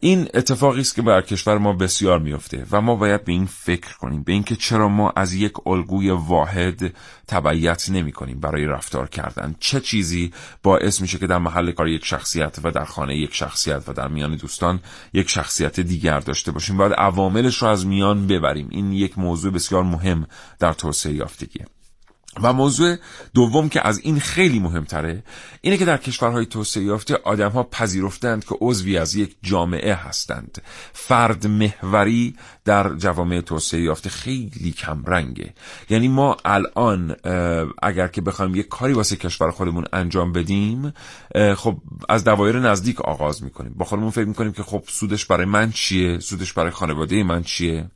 این 0.00 0.28
اتفاقی 0.34 0.80
است 0.80 0.94
که 0.94 1.02
بر 1.02 1.20
کشور 1.20 1.58
ما 1.58 1.72
بسیار 1.72 2.18
میفته 2.18 2.66
و 2.70 2.80
ما 2.80 2.94
باید 2.96 3.24
به 3.24 3.32
این 3.32 3.46
فکر 3.46 3.96
کنیم 3.96 4.22
به 4.22 4.32
اینکه 4.32 4.56
چرا 4.56 4.88
ما 4.88 5.12
از 5.16 5.34
یک 5.34 5.66
الگوی 5.66 6.10
واحد 6.10 6.94
تبعیت 7.26 7.90
نمی 7.90 8.12
کنیم 8.12 8.40
برای 8.40 8.64
رفتار 8.64 9.08
کردن. 9.08 9.54
چه 9.60 9.80
چیزی 9.80 10.32
باعث 10.62 11.00
میشه 11.00 11.18
که 11.18 11.26
در 11.26 11.38
محل 11.38 11.72
کار 11.72 11.88
یک 11.88 12.04
شخصیت 12.04 12.58
و 12.64 12.70
در 12.70 12.84
خانه 12.84 13.16
یک 13.16 13.34
شخصیت 13.34 13.82
و 13.88 13.92
در 13.92 14.08
میان 14.08 14.36
دوستان 14.36 14.80
یک 15.12 15.30
شخصیت 15.30 15.80
دیگر 15.80 16.20
داشته 16.20 16.52
باشیم؟ 16.52 16.76
باید 16.76 16.92
عواملش 16.92 17.62
رو 17.62 17.68
از 17.68 17.86
میان 17.86 18.26
ببریم. 18.26 18.68
این 18.70 18.92
یک 18.92 19.18
موضوع 19.18 19.52
بسیار 19.52 19.82
مهم 19.82 20.26
در 20.58 20.72
توسعه 20.72 21.12
یافتگیه. 21.12 21.66
و 22.42 22.52
موضوع 22.52 22.96
دوم 23.34 23.68
که 23.68 23.86
از 23.86 23.98
این 23.98 24.20
خیلی 24.20 24.58
مهمتره 24.58 25.22
اینه 25.60 25.76
که 25.76 25.84
در 25.84 25.96
کشورهای 25.96 26.46
توسعه 26.46 26.82
یافته 26.82 27.16
آدمها 27.24 27.62
پذیرفتند 27.62 28.44
که 28.44 28.54
عضوی 28.60 28.98
از 28.98 29.14
یک 29.14 29.36
جامعه 29.42 29.94
هستند. 29.94 30.62
فرد 30.92 31.46
محوری 31.46 32.36
در 32.64 32.94
جوامع 32.94 33.40
توسعه 33.40 33.80
یافته 33.80 34.10
خیلی 34.10 34.72
کم 34.72 35.04
رنگه. 35.06 35.54
یعنی 35.90 36.08
ما 36.08 36.36
الان 36.44 37.16
اگر 37.82 38.08
که 38.08 38.20
بخوایم 38.20 38.54
یک 38.54 38.68
کاری 38.68 38.92
واسه 38.92 39.16
کشور 39.16 39.50
خودمون 39.50 39.84
انجام 39.92 40.32
بدیم 40.32 40.92
خب 41.56 41.78
از 42.08 42.24
دوایر 42.24 42.58
نزدیک 42.58 43.00
آغاز 43.00 43.42
می‌کنیم. 43.42 43.74
با 43.76 43.84
خودمون 43.84 44.10
فکر 44.10 44.24
می‌کنیم 44.24 44.52
که 44.52 44.62
خب 44.62 44.84
سودش 44.88 45.24
برای 45.24 45.46
من 45.46 45.72
چیه؟ 45.72 46.18
سودش 46.18 46.52
برای 46.52 46.70
خانواده 46.70 47.22
من 47.22 47.42
چیه؟ 47.42 47.90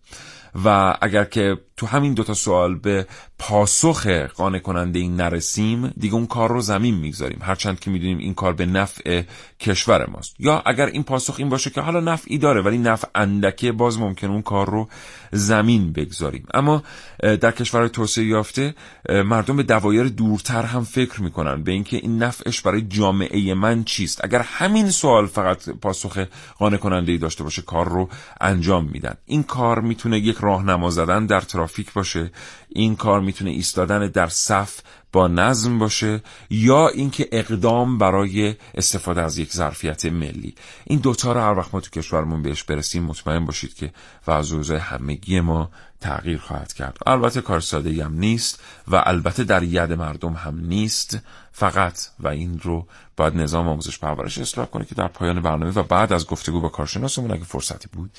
و 0.64 0.96
اگر 1.00 1.24
که 1.24 1.56
تو 1.76 1.86
همین 1.86 2.14
دوتا 2.14 2.34
سوال 2.34 2.74
به 2.74 3.06
پاسخ 3.44 4.06
قانع 4.06 4.58
کننده 4.58 4.98
این 4.98 5.16
نرسیم 5.16 5.92
دیگه 5.96 6.14
اون 6.14 6.26
کار 6.26 6.50
رو 6.50 6.60
زمین 6.60 6.94
می‌گذاریم. 6.94 7.38
هرچند 7.42 7.80
که 7.80 7.90
می‌دونیم 7.90 8.18
این 8.18 8.34
کار 8.34 8.52
به 8.52 8.66
نفع 8.66 9.22
کشور 9.60 10.10
ماست. 10.10 10.34
یا 10.38 10.62
اگر 10.66 10.86
این 10.86 11.02
پاسخ 11.02 11.34
این 11.38 11.48
باشه 11.48 11.70
که 11.70 11.80
حالا 11.80 12.00
نفعی 12.00 12.38
داره 12.38 12.62
ولی 12.62 12.78
نفع 12.78 13.08
اندکه 13.14 13.72
باز 13.72 13.98
ممکن 13.98 14.26
اون 14.26 14.42
کار 14.42 14.70
رو 14.70 14.88
زمین 15.32 15.92
بگذاریم. 15.92 16.46
اما 16.54 16.82
در 17.18 17.50
کشور 17.50 17.88
توسعه 17.88 18.24
یافته 18.24 18.74
مردم 19.08 19.56
به 19.56 19.62
دوایر 19.62 20.04
دورتر 20.04 20.62
هم 20.62 20.84
فکر 20.84 21.22
می‌کنن 21.22 21.62
به 21.62 21.72
اینکه 21.72 21.96
این 21.96 22.22
نفعش 22.22 22.60
برای 22.60 22.82
جامعه 22.82 23.54
من 23.54 23.84
چیست. 23.84 24.24
اگر 24.24 24.42
همین 24.42 24.90
سوال 24.90 25.26
فقط 25.26 25.68
پاسخ 25.68 26.18
قانع 26.58 26.76
کننده 26.76 27.12
ای 27.12 27.18
داشته 27.18 27.44
باشه 27.44 27.62
کار 27.62 27.88
رو 27.88 28.08
انجام 28.40 28.88
میدن. 28.92 29.14
این 29.26 29.42
کار 29.42 29.80
می‌تونه 29.80 30.18
یک 30.18 30.36
راهنما 30.36 30.90
زدن 30.90 31.26
در 31.26 31.40
ترافیک 31.40 31.92
باشه. 31.92 32.30
این 32.74 32.96
کار 32.96 33.20
می‌تونه 33.32 33.50
ایستادن 33.50 34.06
در 34.06 34.28
صف 34.28 34.80
با 35.12 35.28
نظم 35.28 35.78
باشه 35.78 36.22
یا 36.50 36.88
اینکه 36.88 37.28
اقدام 37.32 37.98
برای 37.98 38.54
استفاده 38.74 39.22
از 39.22 39.38
یک 39.38 39.52
ظرفیت 39.52 40.04
ملی. 40.04 40.54
این 40.84 40.98
دوتا 40.98 41.32
رو 41.32 41.40
هر 41.40 41.58
وقت 41.58 41.74
ما 41.74 41.80
تو 41.80 41.90
کشورمون 41.90 42.42
بهش 42.42 42.62
برسیم 42.62 43.02
مطمئن 43.02 43.44
باشید 43.44 43.74
که 43.74 43.92
وضع 44.26 44.76
همگی 44.76 45.40
ما 45.40 45.70
تغییر 46.00 46.38
خواهد 46.38 46.72
کرد. 46.72 46.98
البته 47.06 47.40
کار 47.40 47.60
ساده 47.60 48.04
هم 48.04 48.14
نیست 48.14 48.60
و 48.88 49.02
البته 49.06 49.44
در 49.44 49.62
ید 49.62 49.92
مردم 49.92 50.32
هم 50.32 50.60
نیست. 50.60 51.18
فقط 51.52 51.98
و 52.20 52.28
این 52.28 52.60
رو 52.62 52.86
باید 53.16 53.36
نظام 53.36 53.68
آموزش 53.68 53.98
پرورش 53.98 54.38
اصلاح 54.38 54.66
کنه 54.66 54.84
که 54.84 54.94
در 54.94 55.08
پایان 55.08 55.42
برنامه 55.42 55.72
و 55.72 55.82
بعد 55.82 56.12
از 56.12 56.26
گفتگو 56.26 56.60
با 56.60 56.68
کارشناسمون 56.68 57.30
اگه 57.30 57.44
فرصتی 57.44 57.88
بود 57.92 58.10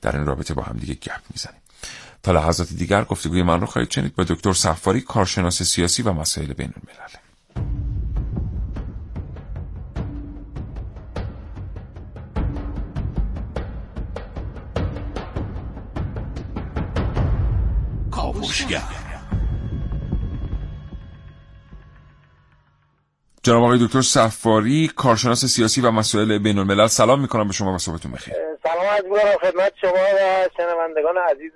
در 0.00 0.16
این 0.16 0.26
رابطه 0.26 0.54
با 0.54 0.62
هم 0.62 0.76
دیگه 0.76 0.94
گپ 0.94 1.20
می‌زنیم. 1.30 1.60
تا 2.22 2.32
لحظات 2.32 2.72
دیگر 2.72 3.04
گفتگوی 3.04 3.42
من 3.42 3.60
رو 3.60 3.66
خواهید 3.66 3.90
شنید. 3.90 4.14
با 4.14 4.24
دکتر 4.24 4.52
صفاری 4.52 5.00
کارشناس 5.00 5.62
سیاسی 5.62 6.02
و 6.02 6.12
مسائل 6.12 6.52
بین 6.52 6.72
الملل. 6.76 7.10
جناب 23.42 23.62
آقای 23.62 23.86
دکتر 23.86 24.02
صفاری 24.02 24.88
کارشناس 24.96 25.44
سیاسی 25.44 25.80
و 25.80 25.90
مسائل 25.90 26.38
بین 26.38 26.58
الملل 26.58 26.86
سلام 26.86 27.20
می‌کنم 27.20 27.46
به 27.46 27.52
شما 27.52 27.74
و 27.74 27.78
صحبتون 27.78 28.12
بخیر. 28.12 28.49
سلام 28.72 28.86
از 28.88 29.04
خدمت 29.42 29.72
شما 29.80 29.92
و 29.92 30.48
شنوندگان 30.56 31.14
عزیز 31.30 31.52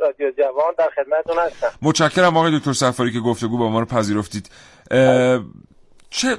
رادیو 0.00 0.30
جوان 0.38 0.74
در 0.78 0.90
خدمتتون 0.96 1.38
هستم. 1.38 1.78
متشکرم 1.82 2.36
آقای 2.36 2.58
دکتر 2.58 2.72
صفاری 2.72 3.12
که 3.12 3.20
گفتگو 3.20 3.58
با 3.58 3.68
ما 3.68 3.80
رو 3.80 3.86
پذیرفتید. 3.86 4.50
چه 6.10 6.36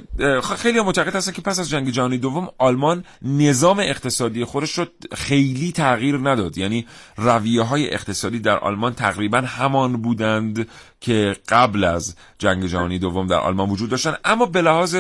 خیلی 0.57 0.82
معتقد 0.82 1.15
هستن 1.15 1.32
که 1.32 1.41
پس 1.41 1.59
از 1.59 1.69
جنگ 1.69 1.89
جهانی 1.89 2.17
دوم 2.17 2.49
آلمان 2.57 3.05
نظام 3.21 3.80
اقتصادی 3.80 4.45
خودش 4.45 4.71
رو 4.71 4.86
خیلی 5.15 5.71
تغییر 5.71 6.17
نداد. 6.23 6.57
یعنی 6.57 6.88
رویه 7.17 7.61
های 7.61 7.93
اقتصادی 7.93 8.39
در 8.39 8.57
آلمان 8.57 8.93
تقریبا 8.93 9.38
همان 9.38 10.01
بودند 10.01 10.67
که 11.02 11.36
قبل 11.50 11.84
از 11.84 12.16
جنگ 12.38 12.66
جهانی 12.66 13.00
دوم 13.00 13.28
در 13.28 13.38
آلمان 13.38 13.70
وجود 13.70 13.89
داشتن 13.89 14.16
اما 14.26 14.45
به 14.45 14.62
لحاظ 14.62 14.95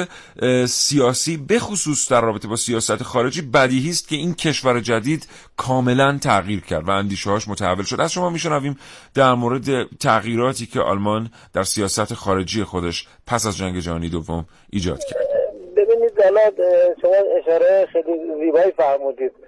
سیاسی 0.67 1.37
بخصوص 1.37 2.11
در 2.11 2.21
رابطه 2.21 2.47
با 2.47 2.55
سیاست 2.55 3.03
خارجی 3.03 3.41
بدیهی 3.41 3.89
است 3.89 4.07
که 4.07 4.15
این 4.15 4.33
کشور 4.33 4.79
جدید 4.79 5.27
کاملا 5.57 6.17
تغییر 6.17 6.61
کرد 6.61 6.87
و 6.87 6.91
اندیشه 6.91 7.29
هاش 7.29 7.47
متحول 7.47 7.83
شد. 7.83 8.01
از 8.01 8.11
شما 8.11 8.29
میشنویم 8.29 8.77
در 9.13 9.33
مورد 9.33 9.97
تغییراتی 9.97 10.65
که 10.65 10.79
آلمان 10.79 11.29
در 11.53 11.63
سیاست 11.63 12.13
خارجی 12.13 12.63
خودش 12.63 13.07
پس 13.27 13.45
از 13.45 13.57
جنگ 13.57 13.79
جهانی 13.79 14.09
دوم 14.09 14.45
ایجاد 14.69 14.99
کرد. 15.09 15.27
ببینید 15.77 16.11
شما 17.01 17.15
اشاره 17.39 17.87
خیلی 17.93 18.45
زیبایی 18.45 18.71
فرمودید. 18.71 19.46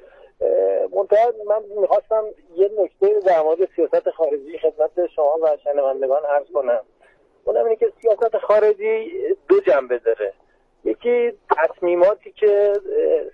منتها 0.95 1.33
من 1.47 1.63
می‌خواستم 1.81 2.23
یه 2.55 2.71
نکته 2.79 3.19
در 3.19 3.41
مورد 3.41 3.69
سیاست 3.75 4.09
خارجی 4.09 4.59
خدمت 4.59 5.07
شما 5.15 5.37
و 5.41 5.57
شنوندگان 5.63 6.25
عرض 6.25 6.45
کنم. 6.53 6.81
اونم 7.43 7.65
اینه 7.65 7.75
که 7.75 7.91
سیاست 8.01 8.37
خارجی 8.37 9.11
دو 9.47 9.59
جنبه 9.59 9.97
داره. 9.97 10.33
یکی 10.83 11.33
تصمیماتی 11.57 12.31
که 12.31 12.73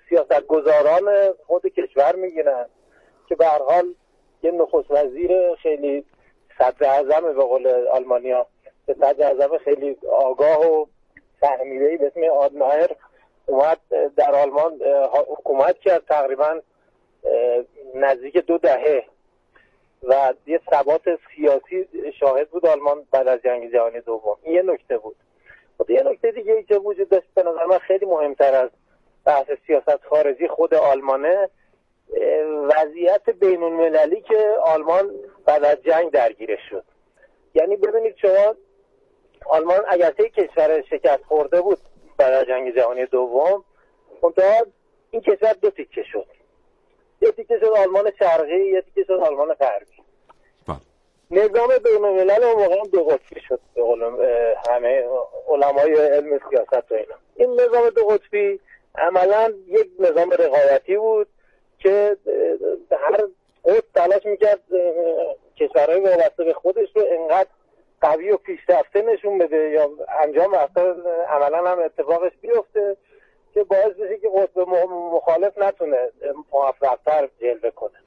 سیاست 0.09 0.47
گذاران 0.47 1.33
خود 1.47 1.67
کشور 1.67 2.15
می‌گیرن 2.15 2.65
که 3.29 3.35
به 3.35 3.45
حال 3.45 3.93
یه 4.43 4.51
نخست 4.51 4.91
وزیر 4.91 5.55
خیلی 5.55 6.05
صدر 6.57 6.87
اعظم 6.87 7.33
به 7.33 7.43
قول 7.43 7.87
آلمانیا 7.87 8.47
به 8.85 8.93
صدر 8.93 9.25
اعظم 9.25 9.57
خیلی 9.57 9.97
آگاه 10.11 10.71
و 10.71 10.85
فهمیده 11.39 11.97
به 11.97 12.07
اسم 12.07 12.23
آدناهر 12.23 12.89
اومد 13.45 13.77
در 14.17 14.35
آلمان 14.35 14.81
حکومت 15.27 15.79
کرد 15.79 16.05
تقریبا 16.05 16.61
نزدیک 17.95 18.38
دو 18.38 18.57
دهه. 18.57 19.03
و 20.03 20.34
یه 20.47 20.59
ثبات 20.71 21.01
سیاسی 21.36 21.88
شاهد 22.19 22.49
بود 22.49 22.65
آلمان 22.65 23.07
بعد 23.11 23.28
از 23.28 23.41
جنگ 23.41 23.71
جهانی 23.71 23.99
دوم. 23.99 24.38
این 24.43 24.55
یه 24.55 24.61
نکته 24.61 24.97
بود. 24.97 25.15
و 25.80 25.91
یه 25.91 26.03
نکته 26.03 26.32
دیگه 26.32 26.53
ای 26.53 26.63
که 26.63 26.76
وجود 26.76 27.09
داشت 27.09 27.28
به 27.36 27.43
نظر 27.43 27.65
من 27.65 27.78
خیلی 27.78 28.05
مهمتر 28.05 28.55
از 28.55 28.69
بحث 29.26 29.45
سیاست 29.67 30.03
خارجی 30.03 30.47
خود 30.47 30.73
آلمانه 30.73 31.49
وضعیت 32.63 33.30
بین 33.30 33.63
المللی 33.63 34.21
که 34.21 34.55
آلمان 34.63 35.11
بعد 35.45 35.65
از 35.65 35.78
جنگ 35.84 36.11
درگیرش 36.11 36.59
شد. 36.69 36.84
یعنی 37.53 37.76
ببینید 37.76 38.15
شما 38.17 38.55
آلمان 39.45 39.82
اگرچه 39.88 40.30
کشور 40.30 40.82
شکست 40.82 41.23
خورده 41.23 41.61
بود 41.61 41.80
بعد 42.17 42.34
از 42.34 42.45
جنگ 42.45 42.76
جهانی 42.76 43.05
دوم 43.05 43.63
منتها 44.23 44.65
این 45.11 45.21
کشور 45.21 45.53
دو 45.53 45.69
تیکه 45.69 46.03
شد. 46.03 46.26
یه 47.22 47.32
تیکه 47.32 47.57
شد 47.59 47.66
آلمان 47.66 48.11
شرقی 48.20 48.66
یه 48.66 48.82
تیکه 48.82 49.03
شد 49.03 49.13
آلمان 49.13 49.53
غربی. 49.53 49.86
بله. 50.68 50.78
نظام 51.32 51.68
بین 51.84 52.05
الملل 52.05 52.43
هم 52.43 52.88
دو 52.91 53.03
قطبی 53.03 53.41
شد 53.47 53.59
به 53.76 54.57
همه 54.70 55.03
علمای 55.47 55.93
علم 55.93 56.39
سیاست 56.49 56.91
و 56.91 56.95
اینا. 56.95 57.16
این 57.36 57.61
نظام 57.61 57.89
دو 57.89 58.07
قطبی 58.07 58.59
عملا 58.97 59.53
یک 59.68 59.88
نظام 59.99 60.32
رقابتی 60.32 60.97
بود 60.97 61.28
که 61.80 62.18
هر 62.91 63.28
قطب 63.66 63.84
تلاش 63.95 64.26
می‌کرد 64.26 64.59
کشورهای 65.57 65.99
وابسته 65.99 66.43
به 66.43 66.53
خودش 66.53 66.88
رو 66.95 67.03
انقدر 67.11 67.49
قوی 68.01 68.32
و 68.32 68.38
پیشرفته 68.38 69.01
نشون 69.01 69.38
بده 69.38 69.57
یا 69.57 69.89
انجام 70.24 70.51
وقتا 70.51 70.95
عملا 71.30 71.72
هم 71.72 71.80
اتفاقش 71.80 72.32
بیفته. 72.41 72.97
که 73.55 73.63
باعث 73.63 73.93
بشه 73.93 74.17
که 74.17 74.29
قطب 74.29 74.69
مخالف 74.89 75.57
نتونه 75.57 76.09
موفقتر 76.51 77.29
جلوه 77.41 77.71
کنه. 77.71 77.99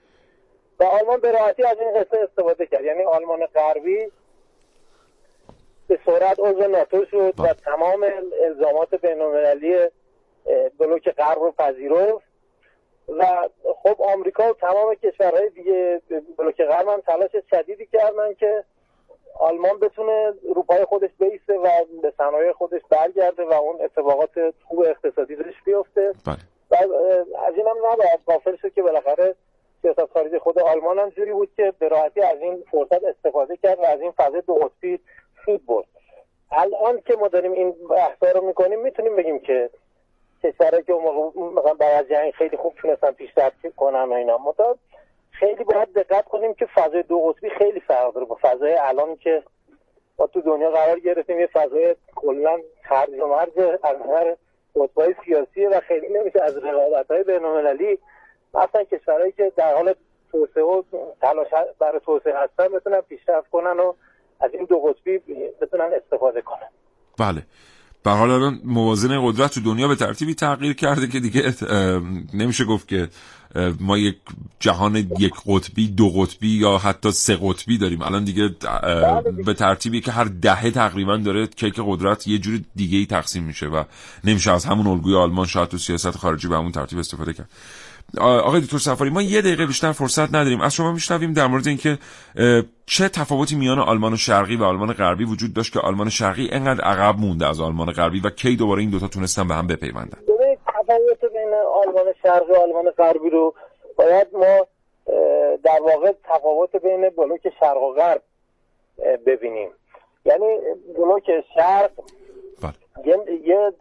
و 0.80 0.84
آلمان 0.84 1.20
به 1.20 1.32
راحتی 1.32 1.62
از 1.62 1.76
این 1.80 1.92
قصه 1.92 2.18
استفاده 2.22 2.66
کرد. 2.66 2.84
یعنی 2.84 3.02
آلمان 3.02 3.46
غربی 3.46 4.12
به 5.88 5.98
سرعت 6.06 6.38
عضو 6.38 6.68
ناتو 6.68 7.04
شد 7.04 7.34
و 7.38 7.54
تمام 7.54 8.06
الزامات 8.44 8.94
بینالمللی 8.94 9.88
بلوک 10.78 11.10
غرب 11.10 11.38
رو 11.38 11.52
پذیرفت. 11.52 12.28
و 13.08 13.48
خب 13.82 14.02
آمریکا 14.02 14.50
و 14.50 14.52
تمام 14.52 14.94
کشورهای 14.94 15.50
دیگه 15.50 16.02
بلوک 16.38 16.62
غرب 16.62 16.88
هم 16.88 17.00
تلاش 17.00 17.30
شدیدی 17.50 17.86
کردن 17.86 18.34
که 18.34 18.64
آلمان 19.34 19.78
بتونه 19.78 20.32
روپای 20.54 20.84
خودش 20.84 21.10
بیسته 21.18 21.54
و 21.54 21.68
به 22.02 22.12
صنایع 22.18 22.52
خودش 22.52 22.80
برگرده 22.90 23.44
و 23.44 23.52
اون 23.52 23.80
اتفاقات 23.80 24.30
خوب 24.64 24.80
اقتصادی 24.80 25.34
روش 25.34 25.62
بیفته. 25.64 26.12
بله. 26.26 26.38
و 26.70 26.74
از 27.46 27.54
این 27.56 27.66
هم 27.66 27.76
نباید 27.92 28.20
غافل 28.26 28.56
شد 28.56 28.72
که 28.72 28.82
بالاخره 28.82 29.34
سیاست 29.82 30.12
خارجی 30.12 30.38
خود 30.38 30.58
آلمان 30.58 30.98
هم 30.98 31.10
جوری 31.10 31.32
بود 31.32 31.50
که 31.56 31.72
به 31.78 31.88
راحتی 31.88 32.20
از 32.20 32.38
این 32.40 32.64
فرصت 32.70 33.04
استفاده 33.04 33.56
کرد 33.56 33.78
و 33.78 33.84
از 33.84 34.00
این 34.00 34.10
فضای 34.10 34.40
دو 34.40 34.54
قطبی 34.54 35.00
سود 35.44 35.66
برد. 35.66 35.86
الان 36.52 37.00
که 37.00 37.16
ما 37.16 37.28
داریم 37.28 37.52
این 37.52 37.74
بحثا 37.90 38.30
رو 38.30 38.46
می‌کنیم 38.46 38.80
می‌تونیم 38.80 39.16
بگیم 39.16 39.38
که 39.38 39.70
کشورهایی 40.42 40.82
که 40.82 40.92
مثلا 41.58 41.74
بعد 41.74 42.04
از 42.04 42.10
جنگ 42.10 42.32
خیلی 42.32 42.56
خوب 42.56 42.74
تونستن 42.74 43.10
پیشرفت 43.10 43.76
کنن 43.76 44.02
و 44.02 44.12
اینا. 44.12 44.38
خیلی 45.38 45.64
باید 45.64 45.92
دقت 45.92 46.24
کنیم 46.24 46.54
که 46.54 46.66
فضای 46.66 47.02
دو 47.02 47.20
قطبی 47.20 47.50
خیلی 47.50 47.80
فرق 47.80 48.14
داره 48.14 48.26
با 48.26 48.38
فضای 48.42 48.74
الان 48.74 49.16
که 49.16 49.42
ما 50.18 50.26
تو 50.26 50.40
دنیا 50.40 50.70
قرار 50.70 51.00
گرفتیم 51.00 51.40
یه 51.40 51.46
فضای 51.46 51.96
کلا 52.14 52.58
خرج 52.82 53.20
و 53.20 53.26
مرج 53.26 53.78
از 53.82 53.96
نظر 54.06 54.34
قطبای 54.76 55.14
سیاسی 55.24 55.66
و 55.66 55.80
خیلی 55.80 56.08
نمیشه 56.08 56.42
از 56.42 56.56
رقابت 56.56 57.10
های 57.10 57.22
بینالمللی. 57.24 57.98
مثلا 58.54 58.84
کشورهایی 58.84 59.32
که 59.32 59.52
در 59.56 59.74
حال 59.74 59.94
توسعه 60.32 60.62
و 60.62 60.82
تلاش 61.20 61.48
برای 61.78 62.00
توسعه 62.00 62.34
هستن 62.38 62.68
بتونن 62.68 63.00
پیشرفت 63.00 63.50
کنن 63.50 63.80
و 63.80 63.94
از 64.40 64.54
این 64.54 64.64
دو 64.64 64.80
قطبی 64.80 65.18
بتونن 65.60 65.92
استفاده 65.92 66.42
کنن. 66.42 66.68
بله. 67.18 67.42
به 68.02 68.10
حال 68.10 68.30
الان 68.30 68.60
موازن 68.64 69.26
قدرت 69.26 69.54
تو 69.54 69.60
دنیا 69.60 69.88
به 69.88 69.96
ترتیبی 69.96 70.34
تغییر 70.34 70.72
کرده 70.72 71.06
که 71.06 71.20
دیگه 71.20 71.54
نمیشه 72.34 72.64
گفت 72.64 72.88
که 72.88 73.08
ما 73.80 73.98
یک 73.98 74.16
جهان 74.60 74.96
یک 74.96 75.32
قطبی 75.46 75.88
دو 75.88 76.10
قطبی 76.10 76.48
یا 76.48 76.78
حتی 76.78 77.10
سه 77.10 77.38
قطبی 77.42 77.78
داریم. 77.78 78.02
الان 78.02 78.24
دیگه 78.24 78.48
به 79.44 79.54
ترتیبی 79.54 80.00
که 80.00 80.12
هر 80.12 80.24
دهه 80.24 80.70
تقریبا 80.70 81.16
داره 81.16 81.46
کیک 81.46 81.74
قدرت 81.86 82.28
یه 82.28 82.38
جور 82.38 82.60
دیگه 82.76 82.98
ای 82.98 83.06
تقسیم 83.06 83.44
میشه 83.44 83.66
و 83.66 83.84
نمیشه 84.24 84.52
از 84.52 84.64
همون 84.64 84.86
الگوی 84.86 85.14
آلمان 85.14 85.46
شاید 85.46 85.68
تو 85.68 85.78
سیاست 85.78 86.16
خارجی 86.16 86.48
به 86.48 86.56
همون 86.56 86.72
ترتیب 86.72 86.98
استفاده 86.98 87.32
کرد. 87.32 87.48
آقای 88.20 88.60
دکتر 88.60 88.78
سفاری 88.78 89.10
ما 89.10 89.22
یه 89.22 89.40
دقیقه 89.40 89.66
بیشتر 89.66 89.92
فرصت 89.92 90.28
نداریم. 90.28 90.60
از 90.60 90.74
شما 90.74 90.92
میشنویم 90.92 91.32
در 91.32 91.46
مورد 91.46 91.66
اینکه 91.66 91.98
چه 92.86 93.08
تفاوتی 93.08 93.56
میان 93.56 93.78
آلمان 93.78 94.16
شرقی 94.16 94.56
و 94.56 94.64
آلمان 94.64 94.92
غربی 94.92 95.24
وجود 95.24 95.54
داشت 95.54 95.72
که 95.72 95.80
آلمان 95.80 96.08
شرقی 96.08 96.48
انقدر 96.52 96.84
عقب 96.84 97.18
مونده 97.18 97.46
از 97.46 97.60
آلمان 97.60 97.92
غربی 97.92 98.20
و 98.20 98.30
کی 98.30 98.56
دوباره 98.56 98.80
این 98.80 98.90
دوتا 98.90 99.08
تونستن 99.08 99.48
به 99.48 99.54
هم 99.54 99.66
بپیوندن؟ 99.66 100.18
تفاوت 100.66 101.32
بین 101.32 101.54
آلمان 101.54 102.14
شرقی 102.22 102.52
و 102.52 102.56
آلمان 102.56 102.90
غربی 102.90 103.30
رو 103.30 103.54
باید 103.96 104.26
ما 104.32 104.66
در 105.64 105.80
واقع 105.80 106.12
تفاوت 106.24 106.76
بین 106.76 107.08
بلوک 107.08 107.40
شرق 107.60 107.82
و 107.82 107.92
غرب 107.92 108.22
ببینیم. 109.26 109.68
یعنی 110.24 110.46
بلوک 110.96 111.24
شرق 111.54 111.90
یه, 113.04 113.16
یه 113.44 113.72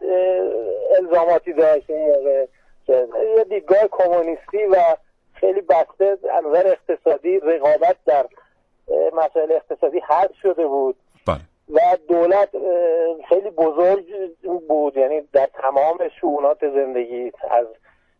الزاماتی 0.98 1.52
داشت 1.52 1.90
اون 1.90 2.00
موقع. 2.06 2.46
که 2.88 3.08
یه 3.36 3.44
دیدگاه 3.44 3.88
کمونیستی 3.90 4.66
و 4.70 4.76
خیلی 5.32 5.60
بسته 5.60 6.18
از 6.32 6.44
نظر 6.44 6.66
اقتصادی 6.66 7.40
رقابت 7.40 7.96
در 8.06 8.26
مسائل 9.12 9.52
اقتصادی 9.52 9.98
حد 9.98 10.32
شده 10.42 10.66
بود. 10.66 10.96
بله. 11.26 11.38
و 11.74 11.96
دولت 12.08 12.48
خیلی 13.28 13.50
بزرگ 13.50 14.06
بود 14.68 14.96
یعنی 14.96 15.20
در 15.32 15.46
تمام 15.46 15.98
شعونات 16.20 16.58
زندگی 16.60 17.32
از 17.50 17.66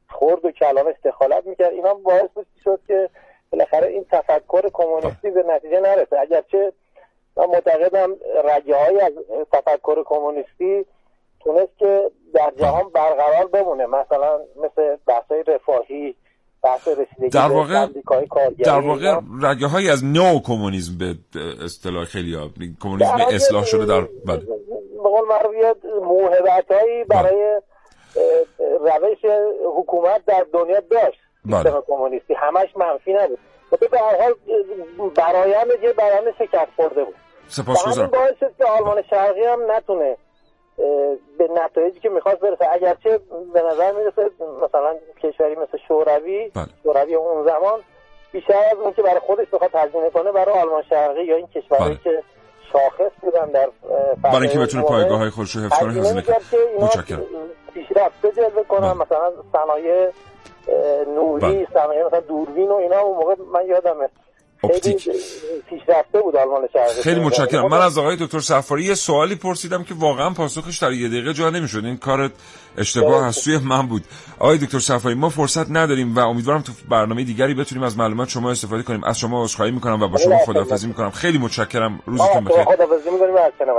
خورد 0.09 0.45
و 0.45 0.51
کلامش 0.51 0.95
دخالت 1.05 1.47
می‌کرد. 1.47 1.73
اینا 1.73 1.95
باعث 1.95 2.31
شد 2.65 2.81
که 2.87 3.11
بالاخره 3.53 3.87
این 3.89 4.07
تفکر 4.11 4.69
کمونیستی 4.73 5.31
به 5.31 5.43
نتیجه 5.43 5.81
نرسه. 5.81 6.21
اگرچه 6.21 6.73
من 7.37 7.47
معتقدم 7.47 8.17
رگه 8.45 8.77
های 8.77 9.01
از 9.01 9.13
تفکر 9.53 10.05
کمونیستی 10.05 10.87
تونست 11.41 11.79
که 11.79 12.11
در 12.35 12.53
جهان 12.59 12.91
برقرار 12.95 13.47
بمونه. 13.47 13.87
مثلا 13.87 14.39
مثل 14.57 14.97
بحثای 15.07 15.43
رفاهی 15.47 16.15
بحث 16.63 16.89
رسیدگی 16.89 17.29
در 17.29 17.49
واقع 17.49 17.87
در 18.65 18.79
واقع 18.81 19.21
رگه 19.43 19.67
های 19.67 19.91
از 19.91 20.05
نو 20.05 20.41
کمونیسم 20.47 20.99
به 20.99 21.15
اصطلاح 21.65 22.05
خیلی 22.05 22.35
ها 22.35 22.51
کمونیسم 22.83 23.17
اصلاح 23.35 23.65
شده 23.65 23.87
در 23.87 24.01
بله. 24.01 24.43
بقول 24.99 25.29
معروف 25.29 25.77
موهبت 26.03 26.73
هایی 26.73 27.05
برای 27.05 27.61
روش 28.81 29.33
حکومت 29.79 30.25
در 30.27 30.47
دنیا 30.53 30.81
داشت. 30.91 31.19
بله. 31.45 31.73
کمونیستی. 31.87 32.35
همش 32.35 32.69
منفی 32.77 33.13
نبود. 33.13 33.39
به 33.91 33.99
هر 33.99 34.23
حال 34.23 34.35
برایند 35.17 35.67
یه 35.83 35.93
برایند 35.93 36.35
شکست 36.39 36.71
خورده 36.77 37.05
بود. 37.05 37.15
سپاسگزارم. 37.49 38.11
باعث 38.11 38.35
شد 38.41 38.53
که 38.59 38.65
آلمان 38.65 39.03
شرقی 39.11 39.45
هم 39.45 39.59
نتونه 39.71 40.17
به 41.39 41.49
نتایجی 41.65 42.01
که 42.01 42.09
می‌خواست 42.09 42.41
برسه 42.41 42.67
اگرچه 42.73 43.21
به 43.55 43.63
نظر 43.63 43.93
می‌رسه 43.93 44.31
مثلا 44.63 44.97
کشوری 45.23 45.55
مثل 45.55 45.79
شوروی 45.89 46.51
بله. 46.55 46.67
شوروی 46.83 47.15
اون 47.15 47.45
زمان 47.45 47.81
بیشتر 48.33 48.59
از 48.73 48.79
اون 48.79 48.93
که 48.93 49.03
برای 49.03 49.21
خودش 49.21 49.47
بخواد 49.53 49.71
هزینه 49.75 50.11
کنه 50.11 50.33
برای 50.33 50.61
آلمان 50.61 50.83
شرقی 50.83 51.25
یا 51.25 51.37
این 51.37 51.47
کشورهایی 51.47 51.95
بله. 51.95 52.05
که 52.05 52.23
شاخص 52.73 53.13
بودن 53.21 53.47
در 53.47 53.69
برای 54.23 54.43
اینکه 54.43 54.59
بتونه 54.59 54.83
پایگاه 54.83 55.19
های 55.19 55.31
خودش 55.31 55.57
رو 55.57 55.63
حفظ 55.63 55.79
کنه 55.79 55.93
هزینه 55.93 56.25
متشکرم 56.81 57.23
پیشرفته 57.75 58.33
جلوه 58.33 58.63
کنن 58.69 58.81
بله. 58.81 58.95
مثلا 58.95 59.33
صنایع 59.53 60.11
نوری. 61.15 61.67
صنایع 61.75 62.07
مثلا 62.07 62.21
دوربین 62.21 62.69
و 62.69 62.75
اینا 62.75 63.01
اون 63.01 63.17
موقع 63.17 63.35
من 63.53 63.67
یادمه 63.67 64.09
اپتیک. 64.65 65.09
پیشرفته 65.71 66.21
بود 66.21 66.37
آلمان 66.37 66.69
شرقی 66.73 67.03
خیلی 67.03 67.21
متشکرم. 67.21 67.69
من 67.69 67.81
از 67.81 67.99
آقای 67.99 68.17
دکتر 68.17 68.41
سفاری 68.41 68.85
یه 68.85 68.95
سوالی 68.95 69.35
پرسیدم 69.35 69.85
که 69.85 69.95
واقعا 69.95 70.31
پاسخش 70.31 70.79
در 70.79 70.93
یه 70.93 71.09
دقیقه 71.09 71.33
جا 71.33 71.51
نمی‌شد. 71.51 71.85
این 71.85 71.97
کار 71.97 72.31
اشتباه 72.79 73.27
از 73.27 73.37
سوی 73.37 73.59
من 73.59 73.87
بود. 73.87 74.05
آقای 74.39 74.59
دکتر 74.59 74.79
سفاری 74.79 75.15
ما 75.15 75.29
فرصت 75.29 75.71
نداریم 75.71 76.17
و 76.17 76.21
امیدوارم 76.21 76.61
تو 76.61 76.73
برنامه 76.89 77.25
دیگری 77.25 77.55
بتونیم 77.55 77.85
از 77.85 77.99
معلومات 77.99 78.29
شما 78.29 78.51
استفاده 78.51 78.83
کنیم. 78.83 79.05
از 79.05 79.19
شما 79.19 79.45
عذرخواهی 79.45 79.73
می‌کنم 79.73 80.03
و 80.03 80.09
با 80.09 80.19
شما 80.19 80.39
خداحافظی 80.39 80.87
می‌کنم. 80.87 81.11
خیلی 81.11 81.39
متشکرم. 81.39 82.01
روزتون 82.07 82.45
بخیر. 82.45 82.65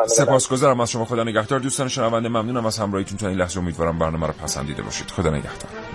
سپاسگزارم. 0.08 0.80
از 0.80 0.92
شما 0.92 1.06
خدا 1.06 1.24
نگهدار. 1.24 1.60
دوستان 1.60 1.88
شنونده 1.88 2.30
ممنونم. 2.30 2.66
از 2.66 2.78
همراهیتون 2.78 3.18
تا 3.18 3.28
این 3.28 3.38
لحظه 3.38 3.60
امیدوارم 3.60 4.00
برنامه 4.00 4.28
رو 4.28 4.34
پسندیده 4.34 4.82
باشید. 4.82 5.12
خدا 5.12 5.30
نگهدار. 5.30 5.89